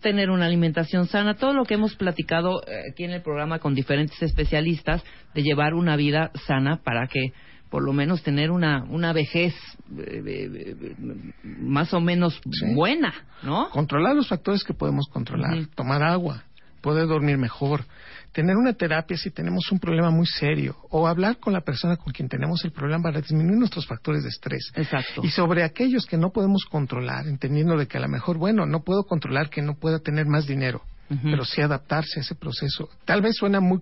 tener 0.00 0.30
una 0.30 0.46
alimentación 0.46 1.06
sana, 1.06 1.34
todo 1.34 1.52
lo 1.52 1.64
que 1.64 1.74
hemos 1.74 1.94
platicado 1.96 2.62
eh, 2.66 2.82
aquí 2.90 3.04
en 3.04 3.12
el 3.12 3.22
programa 3.22 3.58
con 3.58 3.74
diferentes 3.74 4.20
especialistas 4.22 5.02
de 5.34 5.42
llevar 5.42 5.74
una 5.74 5.96
vida 5.96 6.30
sana 6.46 6.80
para 6.82 7.06
que 7.06 7.32
por 7.70 7.82
lo 7.84 7.92
menos 7.92 8.22
tener 8.22 8.50
una, 8.50 8.84
una 8.84 9.12
vejez 9.12 9.54
eh, 9.98 10.22
eh, 10.26 10.94
más 11.42 11.92
o 11.94 12.00
menos 12.00 12.40
Sí. 12.50 12.74
buena, 12.74 13.12
¿no? 13.42 13.68
Controlar 13.70 14.14
los 14.14 14.28
factores 14.28 14.62
que 14.64 14.74
podemos 14.74 15.06
controlar, 15.12 15.66
tomar 15.74 16.02
agua, 16.02 16.44
poder 16.80 17.06
dormir 17.08 17.36
mejor, 17.38 17.84
tener 18.34 18.56
una 18.56 18.72
terapia 18.74 19.16
si 19.16 19.30
tenemos 19.30 19.70
un 19.70 19.78
problema 19.78 20.10
muy 20.10 20.26
serio 20.26 20.76
o 20.90 21.06
hablar 21.06 21.38
con 21.38 21.52
la 21.52 21.60
persona 21.60 21.96
con 21.96 22.12
quien 22.12 22.28
tenemos 22.28 22.64
el 22.64 22.72
problema 22.72 23.04
para 23.04 23.20
disminuir 23.20 23.56
nuestros 23.56 23.86
factores 23.86 24.24
de 24.24 24.28
estrés. 24.28 24.72
Exacto. 24.74 25.22
Y 25.24 25.28
sobre 25.30 25.62
aquellos 25.62 26.04
que 26.04 26.18
no 26.18 26.30
podemos 26.30 26.64
controlar, 26.64 27.26
entendiendo 27.28 27.76
de 27.78 27.86
que 27.86 27.96
a 27.96 28.00
lo 28.00 28.08
mejor, 28.08 28.36
bueno, 28.36 28.66
no 28.66 28.82
puedo 28.82 29.04
controlar 29.04 29.48
que 29.50 29.62
no 29.62 29.76
pueda 29.76 30.00
tener 30.00 30.26
más 30.26 30.46
dinero, 30.46 30.82
pero 31.22 31.44
sí 31.44 31.60
adaptarse 31.62 32.18
a 32.18 32.22
ese 32.22 32.34
proceso. 32.34 32.88
Tal 33.04 33.22
vez 33.22 33.36
suena 33.36 33.60
muy, 33.60 33.80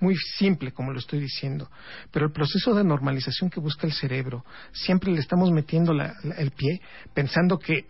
muy 0.00 0.16
simple, 0.36 0.72
como 0.72 0.92
lo 0.92 0.98
estoy 0.98 1.18
diciendo, 1.20 1.70
pero 2.10 2.26
el 2.26 2.32
proceso 2.32 2.74
de 2.74 2.84
normalización 2.84 3.48
que 3.48 3.58
busca 3.58 3.86
el 3.86 3.92
cerebro, 3.94 4.44
siempre 4.72 5.10
le 5.10 5.20
estamos 5.20 5.50
metiendo 5.50 5.94
la- 5.94 6.12
la- 6.24 6.34
el 6.34 6.50
pie 6.50 6.82
pensando 7.14 7.58
que 7.58 7.86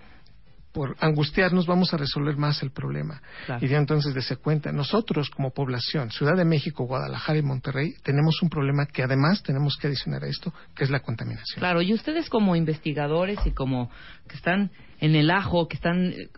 por 0.75 0.97
angustiarnos 0.99 1.67
vamos 1.67 1.95
a 1.95 1.97
resolver 1.97 2.37
más 2.37 2.63
el 2.65 2.73
problema. 2.73 3.23
Claro. 3.47 3.65
Y 3.65 3.69
de 3.69 3.77
entonces 3.77 4.13
darse 4.13 4.37
cuenta, 4.37 4.73
nosotros 4.73 5.31
como 5.31 5.53
población, 5.53 6.11
Ciudad 6.11 6.37
de 6.37 6.45
México, 6.45 6.85
Guadalajara 6.85 7.39
y 7.39 7.43
Monterrey, 7.43 7.95
tenemos 8.03 8.43
un 8.43 8.51
problema 8.51 8.85
que 8.87 9.05
además 9.05 9.43
tenemos 9.45 9.77
que 9.77 9.87
adicionar 9.87 10.25
a 10.25 10.27
esto, 10.27 10.53
que 10.75 10.83
es 10.83 10.91
la 10.91 10.99
contaminación. 11.01 11.61
Claro, 11.61 11.81
y 11.81 11.95
ustedes 11.95 12.29
como 12.29 12.57
investigadores 12.57 13.39
y 13.47 13.53
como 13.53 13.89
que 14.29 14.35
están 14.35 14.73
en 15.01 15.15
el 15.15 15.31
ajo, 15.31 15.69
que 15.69 15.77
están 15.77 16.07
eh, 16.13 16.29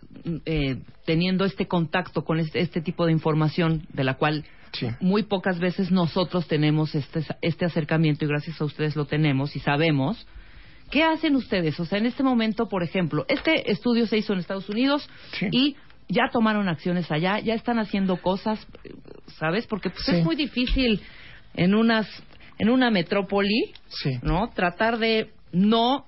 eh, 0.45 0.81
teniendo 1.05 1.43
este 1.43 1.67
contacto 1.67 2.23
con 2.23 2.39
este, 2.39 2.59
este 2.61 2.81
tipo 2.81 3.07
de 3.07 3.13
información 3.13 3.87
de 3.91 4.03
la 4.03 4.13
cual 4.13 4.45
Sí. 4.73 4.87
muy 4.99 5.23
pocas 5.23 5.59
veces 5.59 5.91
nosotros 5.91 6.47
tenemos 6.47 6.93
este, 6.93 7.25
este 7.41 7.65
acercamiento 7.65 8.25
y 8.25 8.27
gracias 8.27 8.61
a 8.61 8.65
ustedes 8.65 8.95
lo 8.95 9.05
tenemos 9.05 9.55
y 9.55 9.59
sabemos 9.61 10.27
¿Qué 10.89 11.03
hacen 11.03 11.35
ustedes? 11.35 11.79
O 11.79 11.85
sea, 11.85 11.97
en 11.99 12.05
este 12.05 12.23
momento, 12.23 12.67
por 12.67 12.83
ejemplo, 12.83 13.25
este 13.27 13.71
estudio 13.71 14.07
se 14.07 14.17
hizo 14.17 14.33
en 14.33 14.39
Estados 14.39 14.69
Unidos 14.69 15.07
Sí. 15.33 15.47
y 15.51 15.75
ya 16.09 16.29
tomaron 16.31 16.69
acciones 16.69 17.11
allá, 17.11 17.39
ya 17.39 17.53
están 17.53 17.79
haciendo 17.79 18.17
cosas, 18.21 18.65
¿sabes? 19.37 19.67
Porque 19.67 19.89
pues, 19.89 20.05
Sí. 20.05 20.15
es 20.15 20.23
muy 20.23 20.35
difícil 20.35 21.01
en 21.55 21.75
unas 21.75 22.07
en 22.59 22.69
una 22.69 22.89
metrópoli, 22.89 23.71
Sí. 23.89 24.17
¿no? 24.23 24.49
Tratar 24.55 24.97
de 24.97 25.31
no 25.51 26.05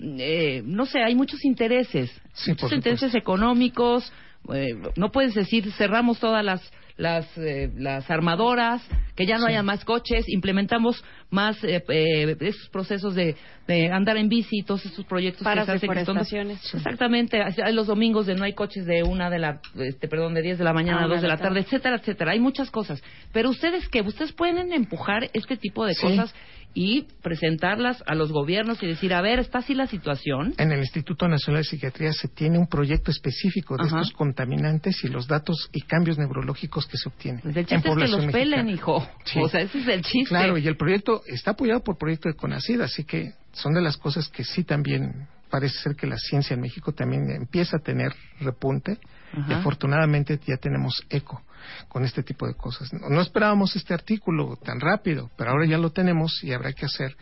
eh, 0.00 0.62
no 0.64 0.86
sé, 0.86 1.02
hay 1.02 1.14
muchos 1.14 1.44
intereses, 1.44 2.10
muchos 2.46 2.72
intereses 2.72 3.14
económicos. 3.14 4.10
eh, 4.54 4.74
no 4.96 5.12
puedes 5.12 5.34
decir 5.34 5.70
cerramos 5.72 6.18
todas 6.18 6.44
las 6.44 6.60
las 6.96 7.26
eh, 7.38 7.70
las 7.76 8.10
armadoras, 8.10 8.82
que 9.16 9.26
ya 9.26 9.36
no 9.38 9.46
Sí. 9.46 9.52
haya 9.52 9.62
más 9.62 9.84
coches, 9.84 10.24
implementamos 10.28 11.02
más 11.30 11.62
eh, 11.64 11.82
eh, 11.88 12.36
esos 12.40 12.68
procesos 12.68 13.14
de, 13.14 13.34
de 13.66 13.90
andar 13.90 14.16
en 14.16 14.28
bici 14.28 14.58
y 14.58 14.62
todos 14.62 14.84
estos 14.86 15.04
proyectos 15.06 15.42
Para 15.44 15.62
que 15.62 15.66
se 15.78 15.86
hacen 15.86 15.90
que 15.92 16.04
son-. 16.04 16.50
Exactamente, 16.50 17.42
hay 17.42 17.72
los 17.72 17.86
domingos 17.86 18.26
de 18.26 18.34
no 18.34 18.44
hay 18.44 18.52
coches 18.54 18.84
de 18.86 19.02
una 19.02 19.30
de 19.30 19.38
la, 19.38 19.60
este, 19.76 20.08
perdón, 20.08 20.34
de 20.34 20.42
10 20.42 20.58
de 20.58 20.64
la 20.64 20.72
mañana 20.72 21.00
Ah, 21.02 21.04
a 21.04 21.08
2 21.08 21.22
de 21.22 21.28
la 21.28 21.38
tarde, 21.38 21.60
etcétera, 21.60 21.96
etcétera. 21.96 22.32
Hay 22.32 22.40
muchas 22.40 22.70
cosas. 22.70 23.02
Pero 23.32 23.50
ustedes 23.50 23.88
qué, 23.88 24.02
ustedes 24.02 24.32
pueden 24.32 24.72
empujar 24.72 25.30
este 25.32 25.56
tipo 25.56 25.86
de 25.86 25.94
Sí. 25.94 26.02
cosas 26.02 26.34
y 26.74 27.06
presentarlas 27.22 28.02
a 28.06 28.14
los 28.14 28.32
gobiernos 28.32 28.82
y 28.82 28.86
decir, 28.86 29.12
a 29.14 29.20
ver, 29.20 29.38
está 29.38 29.58
así 29.58 29.74
la 29.74 29.86
situación. 29.86 30.54
En 30.58 30.72
el 30.72 30.80
Instituto 30.80 31.28
Nacional 31.28 31.62
de 31.62 31.68
Psiquiatría 31.68 32.12
se 32.12 32.28
tiene 32.28 32.58
un 32.58 32.66
proyecto 32.66 33.10
específico 33.10 33.76
de 33.76 33.84
Ajá. 33.84 34.00
estos 34.00 34.12
contaminantes 34.12 35.02
y 35.04 35.08
los 35.08 35.26
datos 35.28 35.68
y 35.72 35.82
cambios 35.82 36.18
neurológicos 36.18 36.86
que 36.86 36.96
se 36.96 37.08
obtienen. 37.08 37.40
Pues 37.42 37.56
el 37.56 37.60
en 37.60 37.66
chiste 37.66 37.88
es 37.88 37.94
que 37.96 38.08
los 38.08 38.26
pelen, 38.26 38.66
mexicana. 38.66 38.70
hijo. 38.72 39.08
Sí. 39.24 39.38
O 39.40 39.48
sea, 39.48 39.60
ese 39.60 39.78
es 39.80 39.88
el 39.88 40.02
chiste. 40.02 40.28
Claro, 40.28 40.56
y 40.58 40.66
el 40.66 40.76
proyecto 40.76 41.22
está 41.26 41.52
apoyado 41.52 41.82
por 41.82 41.98
proyecto 41.98 42.28
de 42.28 42.34
CONACID, 42.34 42.80
así 42.80 43.04
que 43.04 43.32
son 43.52 43.74
de 43.74 43.82
las 43.82 43.96
cosas 43.96 44.28
que 44.28 44.44
sí 44.44 44.64
también 44.64 45.26
parece 45.52 45.78
ser 45.80 45.94
que 45.96 46.06
la 46.06 46.16
ciencia 46.16 46.54
en 46.54 46.62
México 46.62 46.92
también 46.92 47.30
empieza 47.30 47.76
a 47.76 47.80
tener 47.80 48.14
repunte 48.40 48.98
y 49.46 49.52
afortunadamente 49.52 50.40
ya 50.46 50.56
tenemos 50.56 51.04
eco 51.10 51.42
con 51.88 52.04
este 52.04 52.22
tipo 52.22 52.46
de 52.46 52.54
cosas. 52.54 52.90
No, 52.94 53.10
no 53.10 53.20
esperábamos 53.20 53.76
este 53.76 53.92
artículo 53.92 54.56
tan 54.56 54.80
rápido, 54.80 55.30
pero 55.36 55.50
ahora 55.50 55.66
ya 55.66 55.76
lo 55.76 55.90
tenemos 55.90 56.42
y 56.42 56.54
habrá 56.54 56.72
que 56.72 56.86
hacer 56.86 57.14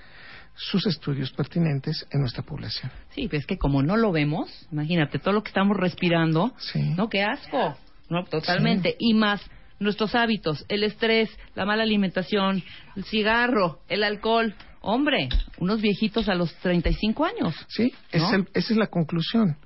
sus 0.55 0.87
estudios 0.87 1.33
pertinentes 1.33 2.07
en 2.12 2.21
nuestra 2.21 2.45
población. 2.45 2.93
Sí, 3.16 3.27
pues 3.27 3.40
es 3.40 3.47
que 3.47 3.59
como 3.59 3.83
no 3.83 3.97
lo 3.97 4.12
vemos, 4.12 4.69
imagínate, 4.71 5.19
todo 5.19 5.35
lo 5.35 5.43
que 5.43 5.49
estamos 5.49 5.77
respirando, 5.77 6.53
Sí. 6.59 6.95
¿no? 6.97 7.09
Qué 7.09 7.25
asco, 7.25 7.77
¿no? 8.09 8.25
Totalmente. 8.27 8.95
Y 9.01 9.14
más 9.14 9.43
nuestros 9.81 10.14
hábitos, 10.14 10.64
el 10.69 10.85
estrés, 10.85 11.31
la 11.55 11.64
mala 11.64 11.83
alimentación, 11.83 12.62
el 12.97 13.05
cigarro, 13.05 13.81
el 13.88 14.05
alcohol. 14.05 14.55
Hombre, 14.83 15.29
unos 15.59 15.81
viejitos 15.81 16.29
a 16.29 16.35
los 16.35 16.55
35 16.57 17.25
años. 17.25 17.55
Sí, 17.69 17.93
es 18.12 18.23
el- 18.33 18.49
esa 18.55 18.73
es 18.73 18.77
la 18.79 18.87
conclusión. 18.87 19.57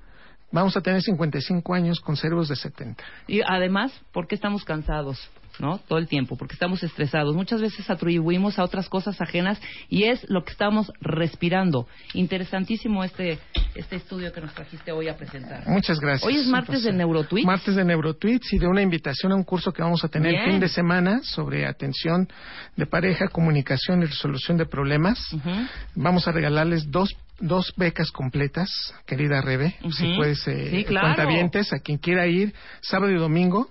Vamos 0.51 0.75
a 0.77 0.81
tener 0.81 1.01
55 1.01 1.73
años 1.73 1.99
con 1.99 2.15
cerebros 2.15 2.47
de 2.47 2.55
70. 2.55 3.03
Y 3.27 3.41
además, 3.45 3.91
¿por 4.13 4.27
qué 4.27 4.35
estamos 4.35 4.63
cansados? 4.63 5.29
¿No? 5.59 5.79
Todo 5.87 5.99
el 5.99 6.07
tiempo, 6.07 6.35
porque 6.37 6.53
estamos 6.53 6.83
estresados. 6.83 7.35
Muchas 7.35 7.61
veces 7.61 7.89
atribuimos 7.89 8.59
a 8.59 8.63
otras 8.63 8.89
cosas 8.89 9.21
ajenas 9.21 9.59
y 9.89 10.03
es 10.03 10.25
lo 10.29 10.43
que 10.43 10.51
estamos 10.51 10.91
respirando. 11.01 11.87
Interesantísimo 12.13 13.03
este, 13.03 13.39
este 13.75 13.95
estudio 13.97 14.31
que 14.33 14.41
nos 14.41 14.53
trajiste 14.53 14.91
hoy 14.91 15.07
a 15.07 15.15
presentar. 15.17 15.63
Muchas 15.67 15.99
gracias. 15.99 16.25
Hoy 16.27 16.37
es 16.37 16.47
martes 16.47 16.83
de. 16.83 16.91
Neurotweets. 16.91 17.45
Martes 17.45 17.75
de 17.75 17.83
Neurotweets 17.85 18.53
y 18.53 18.57
de 18.57 18.67
una 18.67 18.81
invitación 18.81 19.31
a 19.31 19.35
un 19.35 19.43
curso 19.43 19.71
que 19.71 19.81
vamos 19.81 20.03
a 20.03 20.07
tener 20.07 20.31
Bien. 20.31 20.45
fin 20.45 20.59
de 20.59 20.67
semana 20.67 21.21
sobre 21.23 21.65
atención 21.65 22.27
de 22.75 22.85
pareja, 22.85 23.27
comunicación 23.27 24.01
y 24.01 24.05
resolución 24.05 24.57
de 24.57 24.65
problemas. 24.65 25.19
Ujú. 25.33 25.49
Vamos 25.95 26.27
a 26.27 26.31
regalarles 26.31 26.89
dos 26.91 27.15
dos 27.39 27.73
becas 27.75 28.11
completas, 28.11 28.69
querida 29.05 29.41
Rebe, 29.41 29.75
si 29.91 30.15
puedes, 30.15 30.47
eh, 30.47 30.69
Sí, 30.71 30.83
claro. 30.85 31.07
cuentavientes, 31.07 31.73
a 31.73 31.79
quien 31.79 31.97
quiera 31.97 32.27
ir, 32.27 32.53
sábado 32.81 33.11
y 33.11 33.17
domingo, 33.17 33.69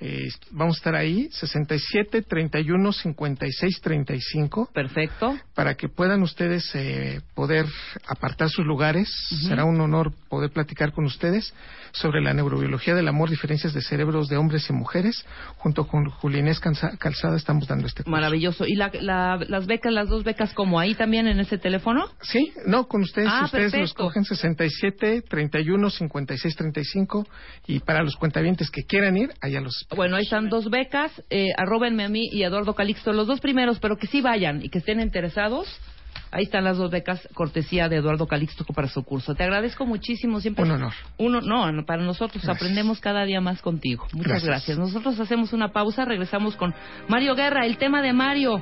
eh, 0.00 0.28
vamos 0.50 0.76
a 0.76 0.78
estar 0.78 0.94
ahí, 0.96 1.28
67 1.32 2.22
31 2.22 2.92
56 2.92 3.80
35 3.80 4.70
Perfecto. 4.74 5.38
para 5.54 5.76
que 5.76 5.88
puedan 5.88 6.22
ustedes 6.22 6.70
eh, 6.74 7.20
poder 7.34 7.64
apartar 8.06 8.48
sus 8.50 8.66
lugares. 8.66 9.08
Será 9.48 9.64
un 9.64 9.80
honor 9.80 10.12
poder 10.28 10.50
platicar 10.50 10.92
con 10.92 11.04
ustedes 11.04 11.54
sobre 11.92 12.20
la 12.20 12.34
neurobiología 12.34 12.94
del 12.94 13.06
amor, 13.08 13.30
diferencias 13.30 13.72
de 13.72 13.80
cerebros 13.82 14.28
de 14.28 14.36
hombres 14.36 14.68
y 14.68 14.72
mujeres. 14.72 15.24
Junto 15.58 15.86
con 15.86 16.06
Julianés 16.10 16.60
Cansa- 16.60 16.96
Calzada 16.98 17.36
estamos 17.36 17.68
dando 17.68 17.86
este 17.86 18.02
curso. 18.02 18.10
Maravilloso. 18.10 18.66
¿Y 18.66 18.74
la, 18.74 18.90
la- 19.00 19.38
las 19.48 19.66
becas, 19.66 19.92
las 19.92 20.08
dos 20.08 20.24
becas, 20.24 20.52
como 20.54 20.80
ahí 20.80 20.94
también 20.94 21.26
en 21.28 21.38
ese 21.38 21.56
teléfono? 21.56 22.08
Sí, 22.20 22.52
no, 22.66 22.88
con 22.88 23.02
ustedes, 23.02 23.28
Ah, 23.30 23.42
ustedes 23.44 23.72
los 23.72 23.92
perfecto. 23.94 24.02
cogen 24.04 24.24
67 24.24 25.22
31 25.28 25.88
56 25.90 26.56
35 26.56 27.26
y 27.68 27.78
para 27.80 28.02
los 28.02 28.16
cuentavientes 28.16 28.70
que 28.70 28.82
quieran 28.84 29.16
ir, 29.16 29.30
allá 29.40 29.60
los. 29.60 29.83
Bueno, 29.94 30.16
ahí 30.16 30.22
están 30.24 30.48
dos 30.48 30.70
becas. 30.70 31.10
Eh, 31.30 31.48
arróbenme 31.56 32.04
a 32.04 32.08
mí 32.08 32.28
y 32.32 32.42
a 32.42 32.48
Eduardo 32.48 32.74
Calixto, 32.74 33.12
los 33.12 33.26
dos 33.26 33.40
primeros, 33.40 33.78
pero 33.80 33.96
que 33.96 34.06
sí 34.06 34.20
vayan 34.20 34.62
y 34.64 34.68
que 34.68 34.78
estén 34.78 35.00
interesados. 35.00 35.66
Ahí 36.30 36.44
están 36.44 36.64
las 36.64 36.78
dos 36.78 36.90
becas, 36.90 37.28
cortesía 37.34 37.88
de 37.88 37.96
Eduardo 37.96 38.26
Calixto 38.26 38.64
para 38.64 38.88
su 38.88 39.02
curso. 39.04 39.34
Te 39.34 39.44
agradezco 39.44 39.86
muchísimo. 39.86 40.40
Siempre 40.40 40.64
Un 40.64 40.72
honor. 40.72 40.92
Uno, 41.16 41.40
no, 41.40 41.70
no, 41.70 41.84
para 41.84 42.02
nosotros 42.02 42.42
Gracias. 42.42 42.56
aprendemos 42.56 42.98
cada 43.00 43.24
día 43.24 43.40
más 43.40 43.62
contigo. 43.62 44.06
Muchas 44.12 44.42
Gracias. 44.44 44.48
gracias. 44.48 44.78
Nosotros 44.78 45.18
hacemos 45.20 45.52
una 45.52 45.72
pausa, 45.72 46.04
regresamos 46.04 46.56
con 46.56 46.74
Mario 47.08 47.34
Guerra, 47.36 47.66
el 47.66 47.76
tema 47.78 48.02
de 48.02 48.12
Mario. 48.12 48.60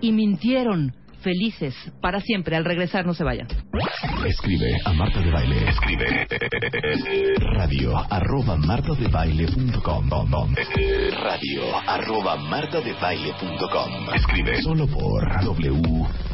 Y 0.00 0.10
mintieron, 0.12 0.92
felices, 1.24 1.74
para 2.00 2.20
siempre. 2.20 2.54
Al 2.54 2.64
regresar, 2.64 3.04
no 3.06 3.14
se 3.14 3.24
vayan. 3.24 3.48
Escribe 4.24 4.78
a 4.84 4.92
Marta 4.92 5.20
de 5.20 5.30
Baile. 5.30 5.68
Escribe 5.68 6.26
radio 7.56 7.96
arroba 8.10 8.56
martadebaile.com 8.56 10.10
radio 11.22 11.62
arroba 11.86 12.36
martadebaile.com 12.36 14.14
Escribe 14.14 14.62
solo 14.62 14.86
por 14.86 15.44
W 15.44 16.33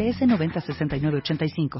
NMLS 0.01 0.21
906985. 0.21 1.79